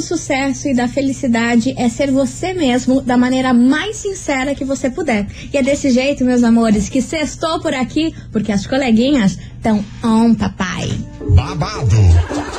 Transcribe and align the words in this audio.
do 0.00 0.02
sucesso 0.02 0.66
e 0.66 0.74
da 0.74 0.88
felicidade 0.88 1.74
é 1.76 1.86
ser 1.90 2.10
você 2.10 2.54
mesmo 2.54 3.02
da 3.02 3.18
maneira 3.18 3.52
mais 3.52 3.96
sincera 3.96 4.54
que 4.54 4.64
você 4.64 4.88
puder. 4.88 5.26
E 5.52 5.58
é 5.58 5.62
desse 5.62 5.90
jeito, 5.90 6.24
meus 6.24 6.42
amores, 6.42 6.88
que 6.88 7.02
sextou 7.02 7.60
por 7.60 7.74
aqui, 7.74 8.14
porque 8.32 8.50
as 8.50 8.66
coleguinhas 8.66 9.38
estão 9.56 9.84
on, 10.02 10.34
papai. 10.34 10.90
Babado, 11.34 11.96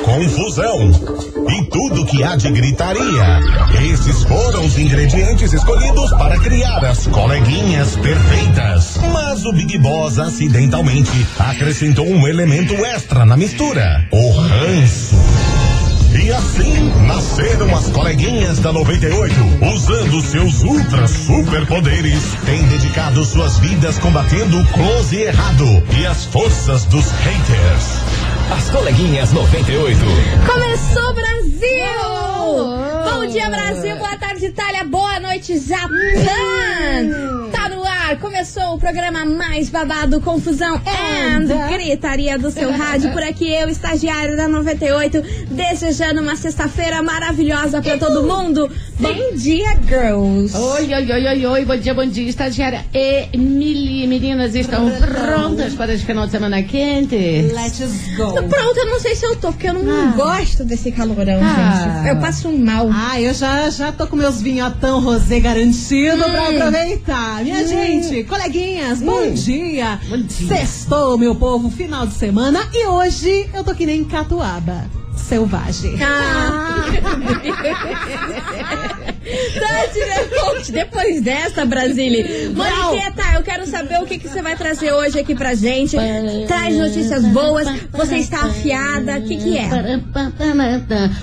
confusão 0.04 0.90
e 1.50 1.64
tudo 1.64 2.06
que 2.06 2.22
há 2.22 2.36
de 2.36 2.48
gritaria. 2.52 3.40
Esses 3.92 4.22
foram 4.22 4.64
os 4.64 4.78
ingredientes 4.78 5.52
escolhidos 5.52 6.10
para 6.10 6.38
criar 6.38 6.84
as 6.84 7.08
coleguinhas 7.08 7.96
perfeitas. 7.96 8.98
Mas 9.12 9.44
o 9.44 9.52
Big 9.52 9.78
Boss 9.78 10.20
acidentalmente 10.20 11.26
acrescentou 11.40 12.06
um 12.06 12.26
elemento 12.28 12.74
extra 12.86 13.26
na 13.26 13.36
mistura: 13.36 14.06
o 14.12 14.30
ranço. 14.30 15.51
E 16.22 16.30
assim 16.30 16.88
nasceram 17.04 17.76
as 17.76 17.88
coleguinhas 17.88 18.60
da 18.60 18.72
98, 18.72 19.34
usando 19.74 20.20
seus 20.20 20.62
ultra 20.62 21.08
superpoderes, 21.08 22.22
têm 22.46 22.62
dedicado 22.68 23.24
suas 23.24 23.58
vidas 23.58 23.98
combatendo 23.98 24.60
o 24.60 24.66
close 24.68 25.16
e 25.16 25.22
errado 25.22 25.64
e 25.98 26.06
as 26.06 26.24
forças 26.26 26.84
dos 26.84 27.10
haters. 27.10 27.98
As 28.56 28.70
coleguinhas 28.70 29.32
98. 29.32 29.98
Começou 30.46 31.12
Brasil! 31.12 31.42
Bom 33.12 33.26
dia 33.26 33.50
Brasil, 33.50 33.96
boa 33.96 34.16
tarde 34.16 34.46
Itália, 34.46 34.84
boa 34.84 35.18
noite 35.18 35.58
Japão! 35.58 37.41
Começou 38.42 38.74
o 38.74 38.78
programa 38.78 39.24
mais 39.24 39.70
babado, 39.70 40.20
confusão 40.20 40.74
and 40.84 41.46
gritaria 41.70 42.36
do 42.36 42.50
seu 42.50 42.72
rádio. 42.72 43.12
Por 43.12 43.22
aqui 43.22 43.48
eu, 43.48 43.68
estagiário 43.68 44.36
da 44.36 44.48
98, 44.48 45.22
desejando 45.48 46.20
uma 46.20 46.34
sexta-feira 46.34 47.00
maravilhosa 47.04 47.80
pra 47.80 47.96
todo 47.96 48.24
mundo. 48.24 48.68
Bom 49.02 49.34
dia, 49.36 49.76
girls! 49.88 50.54
Oi, 50.56 50.94
oi, 50.94 51.10
oi, 51.12 51.26
oi, 51.26 51.46
oi, 51.46 51.64
bom 51.64 51.76
dia, 51.76 51.92
bom 51.92 52.06
dia, 52.06 52.28
estagiária 52.28 52.84
Emily. 52.94 54.06
Meninas 54.06 54.54
estão 54.54 54.88
prontas 54.92 55.74
para 55.74 55.92
esse 55.92 56.04
final 56.04 56.26
de 56.26 56.30
semana 56.30 56.62
quente? 56.62 57.16
Let's 57.52 57.80
go. 58.16 58.32
Pronto, 58.32 58.76
eu 58.76 58.86
não 58.86 59.00
sei 59.00 59.16
se 59.16 59.26
eu 59.26 59.34
tô, 59.36 59.48
porque 59.52 59.68
eu 59.68 59.74
não 59.74 60.10
Ah. 60.10 60.12
gosto 60.14 60.62
desse 60.64 60.92
calorão, 60.92 61.40
Ah. 61.42 61.94
gente. 62.04 62.08
Eu 62.10 62.20
passo 62.20 62.52
mal. 62.52 62.88
Ah, 62.92 63.20
eu 63.20 63.34
já, 63.34 63.68
já 63.70 63.90
tô 63.90 64.06
com 64.06 64.14
meus 64.14 64.40
vinhotão 64.40 65.00
rosé 65.00 65.40
garantido 65.40 66.22
pra 66.22 66.48
aproveitar. 66.50 67.42
Minha 67.42 67.66
gente, 67.66 68.22
coleguinhas, 68.24 69.00
bom 69.02 69.32
dia. 69.32 69.98
Bom 70.08 70.18
dia. 70.18 70.46
Sextou, 70.48 71.18
meu 71.18 71.34
povo, 71.34 71.68
final 71.70 72.06
de 72.06 72.14
semana. 72.14 72.68
E 72.72 72.86
hoje 72.86 73.50
eu 73.52 73.64
tô 73.64 73.74
que 73.74 73.84
nem 73.84 74.04
catuaba. 74.04 74.84
Selvagem. 75.16 75.98
Ah. 76.02 76.84
Tati 79.22 79.98
Leconte, 79.98 80.72
depois 80.72 81.20
dessa, 81.22 81.64
Brasília. 81.64 82.50
Moniqueta, 82.50 83.22
eu 83.34 83.42
quero 83.42 83.66
saber 83.66 84.00
o 84.00 84.06
que, 84.06 84.18
que 84.18 84.28
você 84.28 84.42
vai 84.42 84.56
trazer 84.56 84.92
hoje 84.92 85.18
aqui 85.18 85.34
pra 85.34 85.54
gente. 85.54 85.96
Traz 86.46 86.76
notícias 86.76 87.24
boas, 87.26 87.68
você 87.92 88.16
está 88.16 88.40
afiada, 88.46 89.18
o 89.18 89.22
que, 89.22 89.36
que 89.36 89.56
é? 89.56 89.68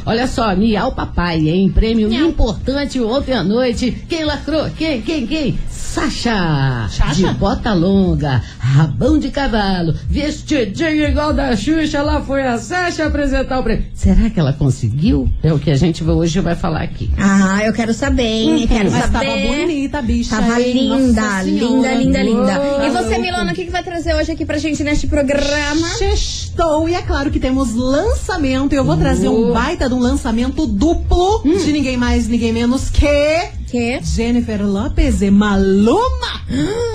Olha 0.05 0.27
só, 0.27 0.55
Miau 0.55 0.93
Papai, 0.93 1.37
hein? 1.49 1.69
Prêmio 1.69 2.09
importante 2.27 2.99
ontem 3.01 3.33
à 3.33 3.43
noite. 3.43 3.91
Quem 4.07 4.23
lacrou? 4.23 4.69
Quem, 4.77 5.01
quem, 5.01 5.27
quem? 5.27 5.59
Sasha! 5.69 6.87
Sasha? 6.89 7.13
De 7.15 7.33
bota 7.33 7.73
longa, 7.73 8.43
rabão 8.69 9.17
de 9.17 9.29
cavalo, 9.31 9.93
vestidinho 10.07 11.07
igual 11.07 11.33
da 11.33 11.55
Xuxa, 11.55 12.01
lá 12.03 12.21
foi 12.21 12.43
a 12.45 12.57
Sasha 12.57 13.05
apresentar 13.05 13.59
o 13.59 13.63
prêmio. 13.63 13.85
Será 13.93 14.29
que 14.29 14.39
ela 14.39 14.53
conseguiu? 14.53 15.27
É 15.41 15.51
o 15.51 15.59
que 15.59 15.71
a 15.71 15.75
gente 15.75 16.03
hoje 16.03 16.39
vai 16.39 16.55
falar 16.55 16.81
aqui. 16.83 17.09
Ah, 17.17 17.61
eu 17.65 17.73
quero 17.73 17.93
saber, 17.93 18.23
hein? 18.23 18.67
Quero 18.67 18.91
Mas 18.91 19.09
tava 19.09 19.25
saber. 19.25 19.47
bonita 19.47 19.99
a 19.99 20.01
bicha. 20.01 20.35
Tava 20.35 20.61
hein? 20.61 20.73
linda, 20.73 21.21
Nossa 21.21 21.43
linda, 21.43 21.93
linda, 21.95 22.23
linda. 22.23 22.61
Uou, 22.61 22.83
E 22.85 22.89
você. 22.91 23.17
Milona, 23.19 23.51
o 23.51 23.55
que, 23.55 23.65
que 23.65 23.71
vai 23.71 23.83
trazer 23.83 24.13
hoje 24.15 24.31
aqui 24.31 24.45
pra 24.45 24.57
gente 24.57 24.81
neste 24.83 25.05
programa? 25.07 25.87
Sextou 25.97 26.87
e 26.87 26.93
é 26.95 27.01
claro 27.01 27.29
que 27.31 27.39
temos 27.39 27.73
lançamento. 27.73 28.73
Eu 28.73 28.83
vou 28.85 28.95
trazer 28.95 29.27
um 29.29 29.51
baita 29.51 29.89
de 29.89 29.95
um 29.95 29.99
lançamento 29.99 30.65
duplo 30.65 31.41
de 31.43 31.71
ninguém 31.71 31.97
mais, 31.97 32.27
ninguém 32.27 32.53
menos 32.53 32.89
que 32.89 33.49
Que? 33.69 33.99
Jennifer 34.01 34.65
Lopez 34.65 35.21
e 35.21 35.29
Maluma. 35.29 36.41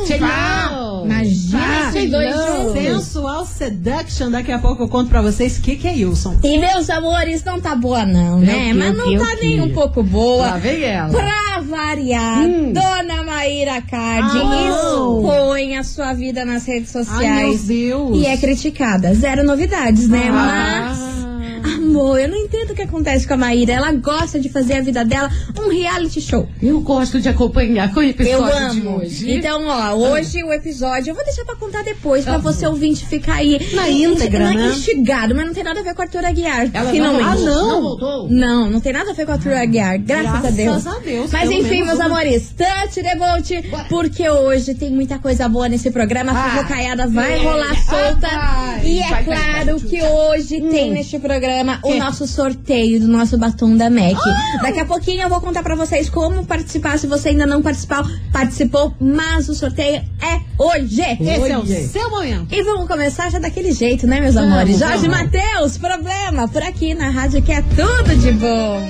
Tchau! 0.07 1.05
Imagina 1.05 1.64
esses 1.99 2.11
dois 2.11 2.35
juntos. 2.35 2.73
Sensual 2.73 3.47
Seduction. 3.47 4.31
Daqui 4.31 4.53
a 4.53 4.59
pouco 4.59 4.83
eu 4.83 4.89
conto 4.89 5.09
pra 5.09 5.23
vocês 5.23 5.59
o 5.59 5.63
que, 5.63 5.77
que 5.77 5.89
é 5.89 5.93
Wilson. 5.93 6.37
E 6.43 6.59
meus 6.59 6.91
amores, 6.91 7.45
não 7.45 7.61
tá 7.61 7.75
boa 7.75 8.05
não, 8.05 8.39
né? 8.39 8.73
Mas 8.75 8.97
não 8.97 9.19
tá 9.19 9.37
nem 9.41 9.61
um 9.61 9.73
pouco 9.73 10.03
boa. 10.03 10.47
Lá 10.47 10.57
vem 10.59 10.83
ela. 10.83 11.11
Pra 11.11 11.61
variar, 11.61 12.45
Dona 12.73 13.23
Maíra 13.23 13.81
Cardi 13.83 14.39
Ah, 14.39 14.69
expõe 14.69 15.77
a 15.77 15.85
sua 15.85 16.13
vida 16.13 16.45
nas 16.45 16.65
redes 16.67 16.95
Ai, 16.95 17.03
meu 17.03 17.13
sociais. 17.15 17.63
Deus. 17.65 18.17
e 18.19 18.27
é 18.27 18.37
criticada. 18.37 19.15
Zero 19.15 19.45
novidades, 19.45 20.09
né? 20.09 20.29
Ah. 20.31 20.95
Mas. 20.97 21.14
Amor, 21.95 22.19
eu 22.19 22.29
não 22.29 22.37
entendo 22.37 22.71
o 22.71 22.75
que 22.75 22.83
acontece 22.83 23.25
com 23.27 23.35
a 23.35 23.37
Maíra. 23.37 23.73
Ela 23.73 23.93
gosta 23.93 24.41
de 24.41 24.49
fazer 24.49 24.75
a 24.75 24.81
vida 24.81 25.05
dela 25.05 25.31
um 25.57 25.69
reality 25.69 26.21
show. 26.21 26.49
Eu 26.61 26.81
gosto 26.81 27.21
de 27.21 27.29
acompanhar 27.29 27.93
com 27.95 28.01
o 28.01 28.03
Eu 28.03 28.11
episódio 28.11 28.71
de 28.71 28.81
amo. 28.81 28.97
hoje. 28.99 29.31
Então, 29.33 29.63
ó, 29.69 29.95
hoje 29.95 30.43
o 30.43 30.53
episódio 30.53 31.13
eu 31.13 31.15
vou 31.15 31.25
deixar 31.25 31.45
pra 31.45 31.55
contar 31.55 31.85
depois, 31.85 32.25
pra 32.25 32.39
você 32.39 32.67
ouvinte 32.67 33.07
ficar 33.07 33.35
aí 33.35 33.61
Na 33.75 33.89
íntegra, 33.89 34.51
na- 34.51 34.55
né? 34.55 34.67
instigado, 34.71 35.37
mas 35.37 35.47
não 35.47 35.55
tem 35.55 35.63
nada 35.63 35.79
a 35.79 35.83
ver 35.85 35.95
com 35.95 36.03
a 36.03 36.05
Arthur 36.05 36.25
Aguiar. 36.25 36.69
Ela 36.75 36.91
finalmente. 36.91 37.29
Ah, 37.29 37.35
não? 37.37 37.69
Não 37.69 37.83
voltou? 37.83 38.29
Não, 38.29 38.69
não 38.71 38.81
tem 38.81 38.93
nada 38.93 39.11
a 39.13 39.15
ver 39.15 39.25
com 39.25 39.31
a 39.31 39.35
Arthur 39.35 39.53
Aguiar, 39.53 39.99
graças, 40.01 40.25
Graças 40.33 40.45
a 40.47 40.51
Deus. 40.51 40.87
a 40.89 40.99
Deus, 40.99 41.31
Mas 41.33 41.51
enfim, 41.51 41.85
meus 41.85 41.95
uma. 41.99 42.07
amores, 42.07 42.53
touch 42.57 43.03
the 43.03 43.15
boat, 43.15 43.71
porque 43.89 44.29
hoje 44.29 44.75
tem 44.75 44.91
muita 44.91 45.21
coisa 45.21 45.49
boa 45.49 45.69
nesse 45.69 45.93
programa. 45.93 46.33
A 46.33 46.35
Ah, 46.45 46.51
Fofocaiada 46.57 47.07
vai 47.07 47.35
é. 47.35 47.37
rolar 47.43 47.75
solta. 47.85 48.27
Ah, 48.33 48.81
e 48.83 48.99
é 48.99 49.23
claro 49.23 49.77
que 49.81 50.03
hoje 50.03 50.61
tem 50.61 50.91
neste 50.91 51.21
programa 51.21 51.79
o 51.85 51.99
nosso 51.99 52.27
sorteio 52.27 53.01
do 53.01 53.09
nosso 53.09 53.37
batom 53.39 53.77
da 53.77 53.91
MAC. 53.91 54.19
Daqui 54.63 54.81
a 54.81 54.85
pouquinho 54.85 55.23
eu 55.23 55.29
vou 55.29 55.41
contar 55.41 55.63
pra 55.63 55.75
vocês 55.75 56.09
como 56.09 56.45
participar, 56.45 56.99
se 56.99 57.07
você 57.07 57.31
ainda 57.31 57.47
não 57.47 57.63
participou, 57.63 58.05
participou, 58.33 58.95
mas 59.01 59.49
o 59.49 59.55
sorteio 59.55 60.03
é 60.21 60.41
hoje. 60.59 61.03
Esse 61.21 61.51
é 61.51 61.59
o 61.59 61.67
seu 61.67 62.11
momento. 62.11 62.53
E 62.53 62.63
vamos 62.63 62.89
começar 62.89 63.31
já 63.31 63.39
daquele 63.39 63.73
jeito, 63.73 64.07
né, 64.07 64.21
meus 64.21 64.35
Vamos, 64.35 64.53
amores? 64.53 64.79
Jorge. 64.79 65.09
Matheus, 65.09 65.79
problema, 65.79 66.49
por 66.49 66.63
aqui 66.63 66.95
na 66.95 67.11
rádio 67.11 67.43
que 67.43 67.53
é 67.53 67.63
tudo 67.63 68.17
de 68.17 68.33
bom. 68.33 68.81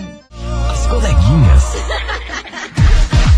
As 0.71 0.87
coleguinhas. 0.87 1.65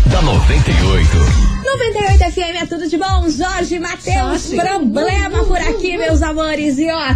da 0.11 0.21
98. 0.21 1.56
98 1.77 2.31
FM 2.31 2.61
é 2.61 2.65
tudo 2.65 2.87
de 2.89 2.97
bom. 2.97 3.29
Jorge 3.29 3.79
Matheus, 3.79 4.47
problema 4.53 5.43
por 5.45 5.57
aqui, 5.57 5.95
meus 5.97 6.21
amores. 6.23 6.77
E 6.79 6.89
ó, 6.89 7.13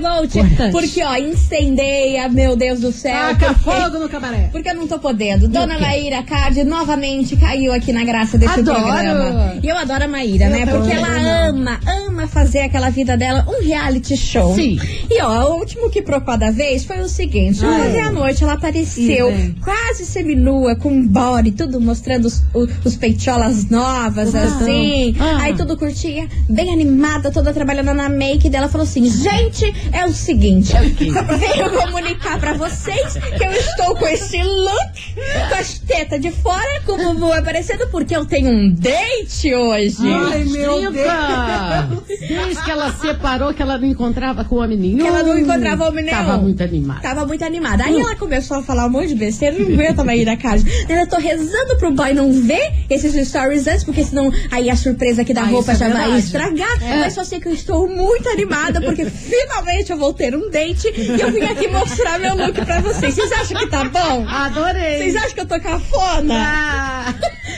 boat. 0.00 0.38
Importante. 0.38 0.72
Porque 0.72 1.02
ó, 1.04 1.16
incendeia, 1.16 2.28
meu 2.28 2.56
Deus 2.56 2.80
do 2.80 2.90
céu. 2.92 3.12
Taca 3.14 3.54
porque- 3.54 3.60
fogo 3.70 3.98
no 3.98 4.08
cabaré. 4.08 4.48
Porque 4.50 4.68
eu 4.68 4.74
não 4.74 4.86
tô 4.88 4.98
podendo. 4.98 5.46
Dona? 5.48 5.78
Maíra 5.78 6.22
Card 6.22 6.64
novamente 6.64 7.36
caiu 7.36 7.72
aqui 7.72 7.92
na 7.92 8.04
graça 8.04 8.36
desse 8.38 8.60
Adoro. 8.60 8.80
programa. 8.82 9.54
E 9.62 9.68
eu 9.68 9.76
adoro 9.76 10.04
a 10.04 10.08
Maíra, 10.08 10.48
né? 10.48 10.66
também 10.66 10.74
Porque 10.80 10.92
ela 10.92 11.08
amo. 11.48 11.58
ama, 11.60 11.80
ama 11.86 12.26
fazer 12.26 12.60
aquela 12.60 12.90
vida 12.90 13.16
dela 13.16 13.46
um 13.48 13.64
reality 13.64 14.16
show. 14.16 14.54
Sim. 14.54 14.78
E 15.10 15.22
ó, 15.22 15.50
o 15.52 15.58
último 15.58 15.90
que 15.90 16.02
procó 16.02 16.36
da 16.36 16.50
vez 16.50 16.84
foi 16.84 17.00
o 17.00 17.08
seguinte: 17.08 17.64
Ai. 17.64 17.88
ontem 17.88 18.00
à 18.00 18.10
noite 18.10 18.42
ela 18.42 18.54
apareceu 18.54 19.30
Ih, 19.30 19.34
vem. 19.34 19.56
quase 19.62 20.04
seminua, 20.04 20.76
com 20.76 20.88
um 20.90 21.06
body, 21.06 21.52
tudo 21.52 21.80
mostrando 21.80 22.26
os, 22.26 22.42
os 22.84 22.96
peitolas 22.96 23.68
novas, 23.68 23.91
assim. 23.92 25.16
Ah. 25.18 25.38
Aí 25.42 25.56
tudo 25.56 25.76
curtinha, 25.76 26.28
bem 26.48 26.72
animada, 26.72 27.30
toda 27.30 27.52
trabalhando 27.52 27.94
na 27.94 28.08
make 28.08 28.48
dela. 28.48 28.68
Falou 28.68 28.86
assim: 28.86 29.08
gente, 29.08 29.72
é 29.92 30.04
o 30.06 30.12
seguinte, 30.12 30.72
venho 30.78 31.70
comunicar 31.70 32.38
pra 32.38 32.54
vocês 32.54 33.14
que 33.14 33.44
eu 33.44 33.52
estou 33.52 33.96
com 33.96 34.06
esse 34.06 34.42
look, 34.42 35.48
com 35.48 35.54
as 35.54 35.78
tetas 35.78 36.20
de 36.20 36.30
fora, 36.30 36.80
com 36.84 36.92
o 36.92 36.96
bumbum 36.96 37.32
aparecendo, 37.32 37.86
porque 37.88 38.16
eu 38.16 38.24
tenho 38.24 38.50
um 38.50 38.70
date 38.72 39.54
hoje. 39.54 39.96
Ai, 40.00 40.44
meu 40.44 40.72
Eita! 40.82 41.88
Desde 42.28 42.62
que 42.62 42.70
ela 42.70 42.92
separou, 42.92 43.52
que 43.54 43.62
ela 43.62 43.78
não 43.78 43.86
encontrava 43.86 44.44
com 44.44 44.56
o 44.56 44.58
homem 44.62 44.78
nenhum. 44.78 44.98
Que 44.98 45.06
ela 45.06 45.22
não 45.22 45.38
encontrava 45.38 45.88
homem 45.88 46.04
nenhum. 46.04 46.16
Tava 46.16 46.38
muito 46.38 46.62
animada. 46.62 47.00
Tava 47.00 47.26
muito 47.26 47.44
animada. 47.44 47.84
Aí 47.84 47.98
ela 47.98 48.16
começou 48.16 48.58
a 48.58 48.62
falar 48.62 48.86
um 48.86 48.90
monte 48.90 49.08
de 49.08 49.14
besteira, 49.14 49.58
não 49.58 49.66
aguenta 49.66 50.04
mais 50.04 50.20
ir 50.20 50.24
na 50.24 50.36
casa. 50.36 50.64
Eu 50.88 51.06
tô 51.06 51.16
rezando 51.16 51.76
pro 51.78 51.92
boy 51.92 52.14
não 52.14 52.32
ver 52.32 52.72
esses 52.88 53.28
stories 53.28 53.66
porque 53.84 54.04
senão 54.04 54.30
aí 54.50 54.68
a 54.68 54.76
surpresa 54.76 55.22
aqui 55.22 55.32
da 55.32 55.44
roupa 55.44 55.72
é 55.72 55.76
já 55.76 55.88
vai 55.88 56.18
estragar. 56.18 56.78
Mas 56.80 57.14
só 57.14 57.24
sei 57.24 57.40
que 57.40 57.48
eu 57.48 57.52
estou 57.52 57.88
muito 57.88 58.28
animada, 58.28 58.80
porque 58.80 59.04
finalmente 59.10 59.90
eu 59.90 59.98
vou 59.98 60.12
ter 60.12 60.34
um 60.34 60.50
date 60.50 60.88
e 60.94 61.20
eu 61.20 61.32
vim 61.32 61.42
aqui 61.42 61.68
mostrar 61.68 62.18
meu 62.18 62.36
look 62.36 62.64
pra 62.64 62.80
vocês. 62.80 63.14
Vocês 63.14 63.32
acham 63.32 63.58
que 63.58 63.66
tá 63.68 63.84
bom? 63.84 64.26
Adorei! 64.28 64.98
Vocês 64.98 65.16
acham 65.16 65.30
que 65.30 65.40
eu 65.40 65.46
tô 65.46 65.60
cafona? 65.60 66.34
Ah, 66.34 67.14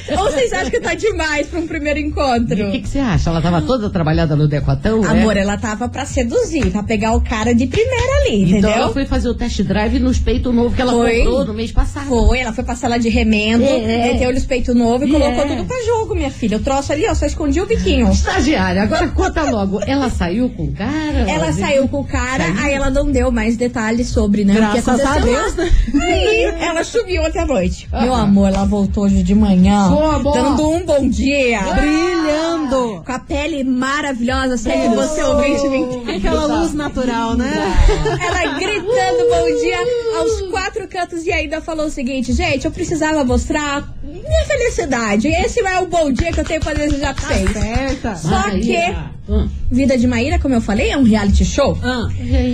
Ou 0.18 0.24
vocês 0.30 0.52
acham 0.52 0.70
que 0.70 0.80
tá 0.80 0.94
demais 0.94 1.46
pra 1.46 1.58
um 1.60 1.66
primeiro 1.66 1.98
encontro? 1.98 2.68
O 2.68 2.72
que, 2.72 2.80
que 2.80 2.88
você 2.88 2.98
acha? 2.98 3.30
Ela 3.30 3.40
tava 3.40 3.62
toda 3.62 3.88
trabalhada 3.90 4.36
no 4.36 4.46
decotão? 4.46 5.04
é? 5.04 5.08
Amor, 5.08 5.36
ela 5.36 5.56
tava 5.56 5.88
pra 5.88 6.04
seduzir, 6.04 6.70
pra 6.70 6.82
pegar 6.82 7.12
o 7.14 7.20
cara 7.20 7.54
de 7.54 7.66
primeira 7.66 8.16
ali, 8.22 8.42
Então 8.44 8.58
entendeu? 8.58 8.70
ela 8.70 8.92
foi 8.92 9.06
fazer 9.06 9.28
o 9.28 9.34
test 9.34 9.60
drive 9.62 9.98
nos 9.98 10.18
peitos 10.18 10.54
novos 10.54 10.74
que 10.74 10.82
ela 10.82 10.92
Foi. 10.92 11.18
comprou 11.18 11.44
no 11.46 11.54
mês 11.54 11.72
passado. 11.72 12.06
Foi, 12.06 12.38
ela 12.38 12.52
foi 12.52 12.64
passar 12.64 12.88
lá 12.88 12.98
de 12.98 13.08
remendo, 13.08 13.64
É. 13.64 14.12
meteu-lhe 14.12 14.38
os 14.38 14.46
peitos 14.46 14.74
novos 14.74 15.08
e 15.08 15.14
É. 15.14 15.18
colocou 15.18 15.46
tudo 15.46 15.64
pra 15.64 15.76
jogo, 15.84 16.14
minha 16.14 16.30
filha. 16.30 16.56
O 16.56 16.60
troço 16.60 16.92
ali, 16.92 17.06
ó, 17.08 17.14
só 17.14 17.26
escondi 17.26 17.60
o 17.60 17.66
biquinho. 17.66 18.10
Estagiária, 18.10 18.82
agora 18.82 19.08
conta 19.08 19.42
logo. 19.50 19.80
Ela 19.86 20.10
saiu 20.10 20.48
com 20.50 20.64
o 20.64 20.72
cara? 20.72 21.30
Ela 21.30 21.52
saiu 21.52 21.88
com 21.88 22.00
o 22.00 22.04
cara, 22.04 22.44
aí 22.62 22.72
ela 22.74 22.90
não 22.90 23.10
deu 23.10 23.30
mais 23.30 23.56
detalhes 23.56 24.08
sobre, 24.08 24.44
né? 24.44 24.54
Graças 24.54 24.80
o 24.80 24.82
que 24.84 24.90
aconteceu 24.90 25.10
a 25.12 25.18
Deus, 25.42 25.54
né? 25.56 25.70
Aí 26.02 26.44
ela 26.60 26.84
subiu 26.84 27.22
ontem 27.22 27.38
à 27.40 27.46
noite. 27.46 27.88
Aham. 27.92 28.02
Meu 28.04 28.14
amor, 28.14 28.48
ela 28.48 28.64
voltou 28.64 29.04
hoje 29.04 29.22
de 29.22 29.34
manhã, 29.34 29.88
Como? 29.94 30.32
dando 30.32 30.68
um 30.70 30.84
bom 30.84 31.08
dia. 31.08 31.60
Brilhando. 31.74 33.02
Com 33.04 33.12
a 33.12 33.18
pele 33.18 33.64
maravilhosa, 33.64 34.56
sei 34.56 34.72
que 34.72 34.88
você 34.94 35.22
ouvinte 35.22 35.68
me 35.68 36.16
Aquela 36.16 36.46
luz 36.46 36.74
natural, 36.74 37.36
né? 37.36 37.52
Ela 38.20 38.58
gritando 38.58 39.30
bom 39.30 39.60
dia 39.60 39.78
aos 40.18 40.50
quatro 40.50 40.88
cantos 40.88 41.24
e 41.26 41.32
ainda 41.32 41.60
falou 41.60 41.86
o 41.86 41.90
seguinte, 41.90 42.32
gente, 42.32 42.64
eu 42.64 42.70
precisava 42.70 43.24
mostrar 43.24 43.88
minha 44.02 44.44
felicidade. 44.46 45.28
Esse 45.28 45.60
é 45.60 45.80
o 45.80 45.86
bom 45.86 46.10
dia 46.12 46.32
que 46.32 46.40
eu 46.40 46.44
tenho 46.44 46.60
pra 46.60 46.72
desejar 46.74 47.14
pra 47.14 47.26
vocês. 47.28 47.52
Certa. 47.52 48.16
Só 48.16 48.30
Maíra. 48.30 48.60
que 48.60 49.14
Hum. 49.28 49.48
Vida 49.70 49.96
de 49.96 50.06
Maíra, 50.06 50.38
como 50.38 50.54
eu 50.54 50.60
falei, 50.60 50.90
é 50.90 50.98
um 50.98 51.02
reality 51.02 51.44
show. 51.44 51.78
Ah, 51.82 52.08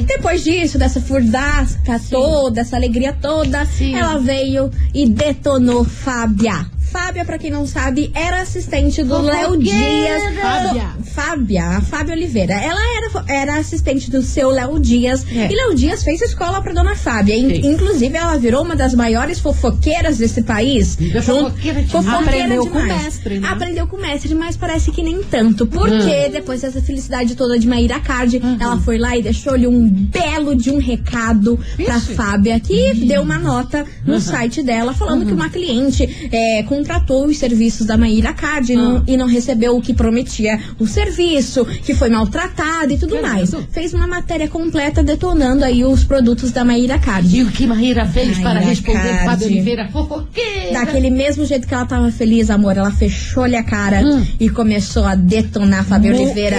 Depois 0.07 0.45
disso, 0.45 0.79
dessa 0.79 1.01
furdasca 1.01 2.01
toda, 2.09 2.61
essa 2.61 2.77
alegria 2.77 3.13
toda, 3.21 3.67
Sim. 3.67 3.95
ela 3.97 4.19
veio 4.19 4.71
e 4.95 5.05
detonou 5.07 5.85
Fábia. 5.85 6.65
Fábia, 6.91 7.25
pra 7.25 7.39
quem 7.39 7.51
não 7.51 7.67
sabe, 7.67 8.11
era 8.15 8.41
assistente 8.41 9.03
do 9.03 9.21
Léo 9.21 9.57
Dias. 9.57 10.23
Fábia. 10.41 10.91
Fábia, 11.15 11.65
a 11.77 11.81
Fábia 11.81 12.15
Oliveira. 12.15 12.55
Ela 12.55 12.81
era, 12.97 13.25
era 13.29 13.57
assistente 13.59 14.11
do 14.11 14.23
seu 14.23 14.51
Léo 14.51 14.79
Dias. 14.79 15.25
É. 15.31 15.51
E 15.51 15.55
Léo 15.55 15.75
Dias 15.75 16.03
fez 16.03 16.21
escola 16.21 16.61
pra 16.61 16.73
dona 16.73 16.95
Fábia. 16.95 17.37
In-. 17.37 17.67
Inclusive, 17.73 18.17
ela 18.17 18.37
virou 18.39 18.65
uma 18.65 18.75
das 18.75 18.95
maiores 18.95 19.39
fofoqueiras 19.39 20.19
desse 20.19 20.43
país. 20.43 20.97
Diga 20.97 21.21
Jun- 21.21 21.51
fofoqueira 21.51 21.83
demais. 21.83 22.09
Aprendeu 22.09 22.67
com 22.67 22.79
o 22.79 22.83
demais. 22.83 23.03
mestre, 23.05 23.39
né? 23.41 23.49
Aprendeu 23.49 23.87
com 23.87 23.97
o 23.97 24.01
mestre, 24.01 24.35
mas 24.35 24.57
parece 24.57 24.91
que 24.91 25.03
nem 25.03 25.23
tanto. 25.23 25.67
Porque 25.67 26.27
Hum. 26.27 26.31
depois 26.33 26.61
dessa 26.63 26.81
felicidade 26.83 27.35
toda 27.37 27.59
de 27.59 27.67
Maíra 27.69 28.01
Card, 28.01 28.41
ela 28.59 28.79
foi 28.81 28.99
lá 28.99 29.17
e 29.17 29.23
deixou-lhe 29.23 29.67
um 29.67 29.89
belo 29.89 30.55
de 30.57 30.71
um 30.71 30.79
recado 30.79 31.59
pra 31.85 32.01
Fábia, 32.01 32.59
que 32.59 32.95
deu 33.07 33.23
uma 33.23 33.39
nota 33.39 33.85
no 34.05 34.21
site 34.21 34.63
dela, 34.63 34.93
falando 34.93 35.25
que 35.27 35.33
uma 35.33 35.49
cliente 35.49 36.29
é, 36.33 36.63
contratou 36.81 37.27
os 37.27 37.37
serviços 37.39 37.87
da 37.87 37.97
Maíra 37.97 38.33
Card 38.33 38.73
e, 38.73 38.77
não, 38.77 39.03
e 39.07 39.17
não 39.17 39.27
recebeu 39.27 39.77
o 39.77 39.83
que 39.83 39.93
prometia 39.93 40.59
o 40.79 40.87
serviço, 40.87 41.65
que 41.65 41.95
foi 41.95 42.09
maltratada 42.09 42.93
e 42.93 42.99
tudo 42.99 43.17
Que 43.17 43.23
mais. 43.23 43.49
isso? 43.51 43.63
Fez 43.71 43.93
uma 43.93 44.07
matéria 44.07 44.49
completa 44.49 45.03
detonando 45.03 45.65
aí 45.65 45.85
os 45.85 46.05
produtos 46.05 46.51
da 46.51 46.65
Maíra 46.65 46.99
Card. 46.99 47.37
E 47.37 47.43
o 47.43 47.51
que 47.51 47.67
Maíra 47.67 48.07
fez 48.07 48.39
para 48.39 48.55
Maíra 48.55 48.61
responder 48.71 49.09
Card. 49.09 49.25
Fábio 49.25 49.47
Oliveira 49.47 49.89
fofoqueira? 49.91 50.73
Daquele 50.73 51.11
mesmo 51.11 51.45
jeito 51.45 51.67
que 51.69 51.75
ela 51.75 51.85
tava 51.87 52.11
feliz, 52.11 52.49
amor, 52.51 52.77
ela 52.77 52.91
fechou-lhe 52.91 53.57
a 53.57 53.63
cara 53.63 54.01
Hum. 54.03 54.25
e 54.41 54.49
começou 54.49 55.05
a 55.05 55.15
detonar 55.15 55.85
Fábio 55.85 56.13
Morreu. 56.13 56.25
Oliveira. 56.27 56.57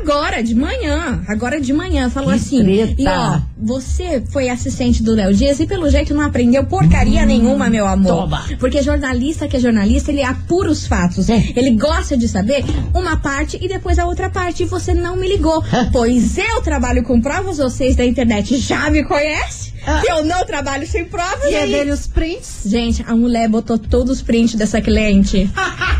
Agora, 0.00 0.42
de 0.42 0.54
manhã. 0.54 1.20
Agora 1.26 1.60
de 1.60 1.72
manhã. 1.72 2.08
Falou 2.10 2.30
Que 2.30 2.36
assim. 2.36 2.62
treta. 2.62 2.94
E 3.02 3.06
ó, 3.08 3.40
você 3.64 4.22
foi 4.30 4.48
assistente 4.48 5.02
do 5.02 5.14
Léo 5.14 5.34
Dias 5.34 5.58
e 5.58 5.66
pelo 5.66 5.88
jeito 5.88 6.14
não 6.14 6.20
aprendeu 6.22 6.64
porcaria 6.64 7.24
nenhuma, 7.24 7.70
meu 7.70 7.86
amor. 7.86 8.12
Hum. 8.12 8.20
Toma. 8.20 8.44
Porque 8.58 8.82
jornalista 8.82 9.48
que 9.48 9.56
é 9.56 9.60
jornalista, 9.60 10.10
ele 10.12 10.22
apura 10.22 10.70
os 10.70 10.86
fatos. 10.86 11.28
É. 11.28 11.52
Ele 11.56 11.70
gosta 11.72 12.16
de 12.16 12.28
saber 12.28 12.64
uma 12.92 13.16
parte 13.16 13.58
e 13.60 13.68
depois 13.68 13.98
a 13.98 14.06
outra 14.06 14.28
parte. 14.28 14.62
E 14.62 14.66
você 14.66 14.92
não 14.92 15.16
me 15.16 15.28
ligou. 15.28 15.64
Pois 15.92 16.36
eu 16.36 16.60
trabalho 16.62 17.02
com 17.02 17.20
provas, 17.20 17.58
vocês 17.58 17.96
da 17.96 18.04
internet 18.04 18.56
já 18.58 18.90
me 18.90 19.02
conhecem. 19.04 19.73
Ah. 19.86 20.02
Eu 20.08 20.24
não 20.24 20.44
trabalho 20.44 20.86
sem 20.86 21.04
provas. 21.04 21.44
e 21.50 21.54
é 21.54 21.66
dele 21.66 21.90
os 21.90 22.06
prints. 22.06 22.60
Gente, 22.64 23.04
a 23.06 23.14
mulher 23.14 23.48
botou 23.48 23.78
todos 23.78 24.10
os 24.18 24.22
prints 24.22 24.54
dessa 24.54 24.80
cliente, 24.80 25.50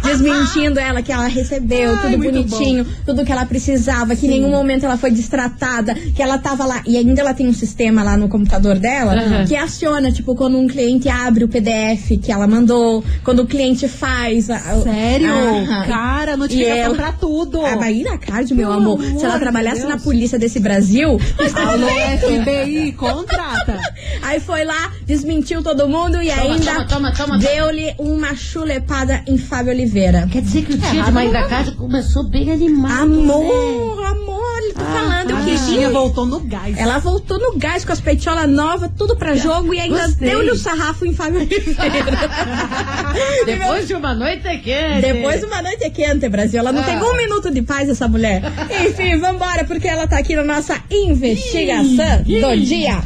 desmentindo 0.03 0.79
ela 0.81 1.03
que 1.03 1.13
ela 1.13 1.27
recebeu, 1.27 1.95
Ai, 1.97 2.03
tudo 2.13 2.23
bonitinho, 2.25 2.87
tudo 3.05 3.25
que 3.25 3.33
ela 3.33 3.45
precisava, 3.47 4.15
que 4.17 4.27
em 4.27 4.31
nenhum 4.31 4.51
momento 4.51 4.85
ela 4.85 4.97
foi 4.97 5.11
distratada, 5.11 5.95
que 5.95 6.23
ela 6.23 6.39
tava 6.39 6.65
lá. 6.65 6.83
E 6.87 6.97
ainda 6.97 7.21
ela 7.21 7.35
tem 7.35 7.49
um 7.49 7.53
sistema 7.53 8.03
lá 8.03 8.17
no 8.17 8.29
computador 8.29 8.79
dela 8.79 9.15
Aham. 9.15 9.45
que 9.47 9.57
aciona, 9.57 10.11
tipo, 10.13 10.35
quando 10.35 10.59
um 10.59 10.67
cliente 10.67 11.09
abre 11.09 11.45
o 11.45 11.49
PDF 11.49 12.17
que 12.23 12.31
ela 12.33 12.47
mandou, 12.47 13.05
quando 13.23 13.41
o 13.41 13.47
cliente 13.47 13.89
faz. 13.89 14.49
A, 14.51 14.57
a- 14.57 14.81
Sério? 14.83 15.31
Aham. 15.33 15.87
Cara, 15.87 16.33
E 16.33 16.37
notificação 16.37 16.77
ela- 16.85 16.95
pra 16.95 17.13
tudo. 17.13 17.65
A 17.65 17.77
Maíra 17.77 18.17
Card, 18.19 18.53
meu 18.55 18.69
Pelo 18.69 18.79
amor, 18.81 19.01
se 19.03 19.09
amor 19.11 19.25
ela 19.25 19.39
trabalhasse 19.39 19.81
Deus. 19.83 19.91
na 19.91 19.99
polícia 19.99 20.39
desse 20.39 20.59
Brasil, 20.61 21.19
Alô, 21.55 21.87
FBI, 22.19 22.93
contrata. 22.93 23.74
Aí 24.23 24.41
foi 24.41 24.65
lá, 24.65 24.91
desmentiu 25.07 25.63
todo 25.63 25.89
mundo 25.89 26.21
e 26.23 26.29
Toma, 26.31 26.43
ainda 26.43 26.73
toma, 26.75 26.87
toma, 26.87 27.13
toma, 27.13 27.39
deu-lhe 27.39 27.95
uma 27.99 28.35
chulepada 28.35 29.23
em 29.27 29.37
Fábio 29.39 29.73
Oliveira. 29.73 30.29
Quer 30.31 30.43
dizer 30.43 30.63
que 30.65 30.75
o 30.75 30.79
dia 30.79 30.91
de 30.91 30.97
errado 30.97 31.13
Maíra 31.13 31.41
não 31.43 31.49
Card 31.49 31.73
começou 31.73 32.25
bem 32.25 32.51
animado. 32.51 33.07
né? 33.09 33.33
Amor, 33.33 34.05
amor, 34.05 34.61
eu 34.67 34.75
tô 34.75 34.81
falando, 34.85 35.31
eu 35.31 35.37
A 35.37 35.41
queria. 35.41 35.59
bichinha 35.59 35.91
voltou 35.91 36.27
no 36.27 36.41
gás. 36.41 36.77
Ela 36.79 36.99
voltou 36.99 37.39
no 37.39 37.59
gás 37.59 37.85
com 37.85 37.93
as 37.93 38.01
peitiolas 38.01 38.49
novas, 38.49 38.91
tudo 38.97 39.17
pra 39.17 39.35
jogo 39.35 39.75
e 39.75 39.81
ainda 39.81 40.09
deu-lhe 40.09 40.51
o 40.51 40.57
sarrafo 40.57 41.05
em 41.07 41.15
Fábio 41.15 41.41
Oliveira. 41.41 41.65
Depois 43.47 43.87
de 43.87 43.95
uma 43.95 44.15
noite 44.15 44.43
quente. 44.59 45.01
Depois 45.01 45.43
uma 45.45 45.63
noite 45.63 45.89
quente, 45.91 46.29
Brasil. 46.29 46.61
Ela 46.61 46.73
não 46.73 46.81
Ah. 46.81 46.85
tem 46.85 46.97
um 47.03 47.17
minuto 47.17 47.51
de 47.51 47.63
paz, 47.63 47.89
essa 47.89 48.09
mulher. 48.09 48.43
Enfim, 48.89 49.19
vambora, 49.19 49.65
porque 49.65 49.87
ela 49.89 50.07
tá 50.07 50.19
aqui 50.19 50.35
na 50.37 50.45
nossa 50.45 50.81
investigação 50.91 52.23
do 52.25 52.61
dia. 52.61 52.99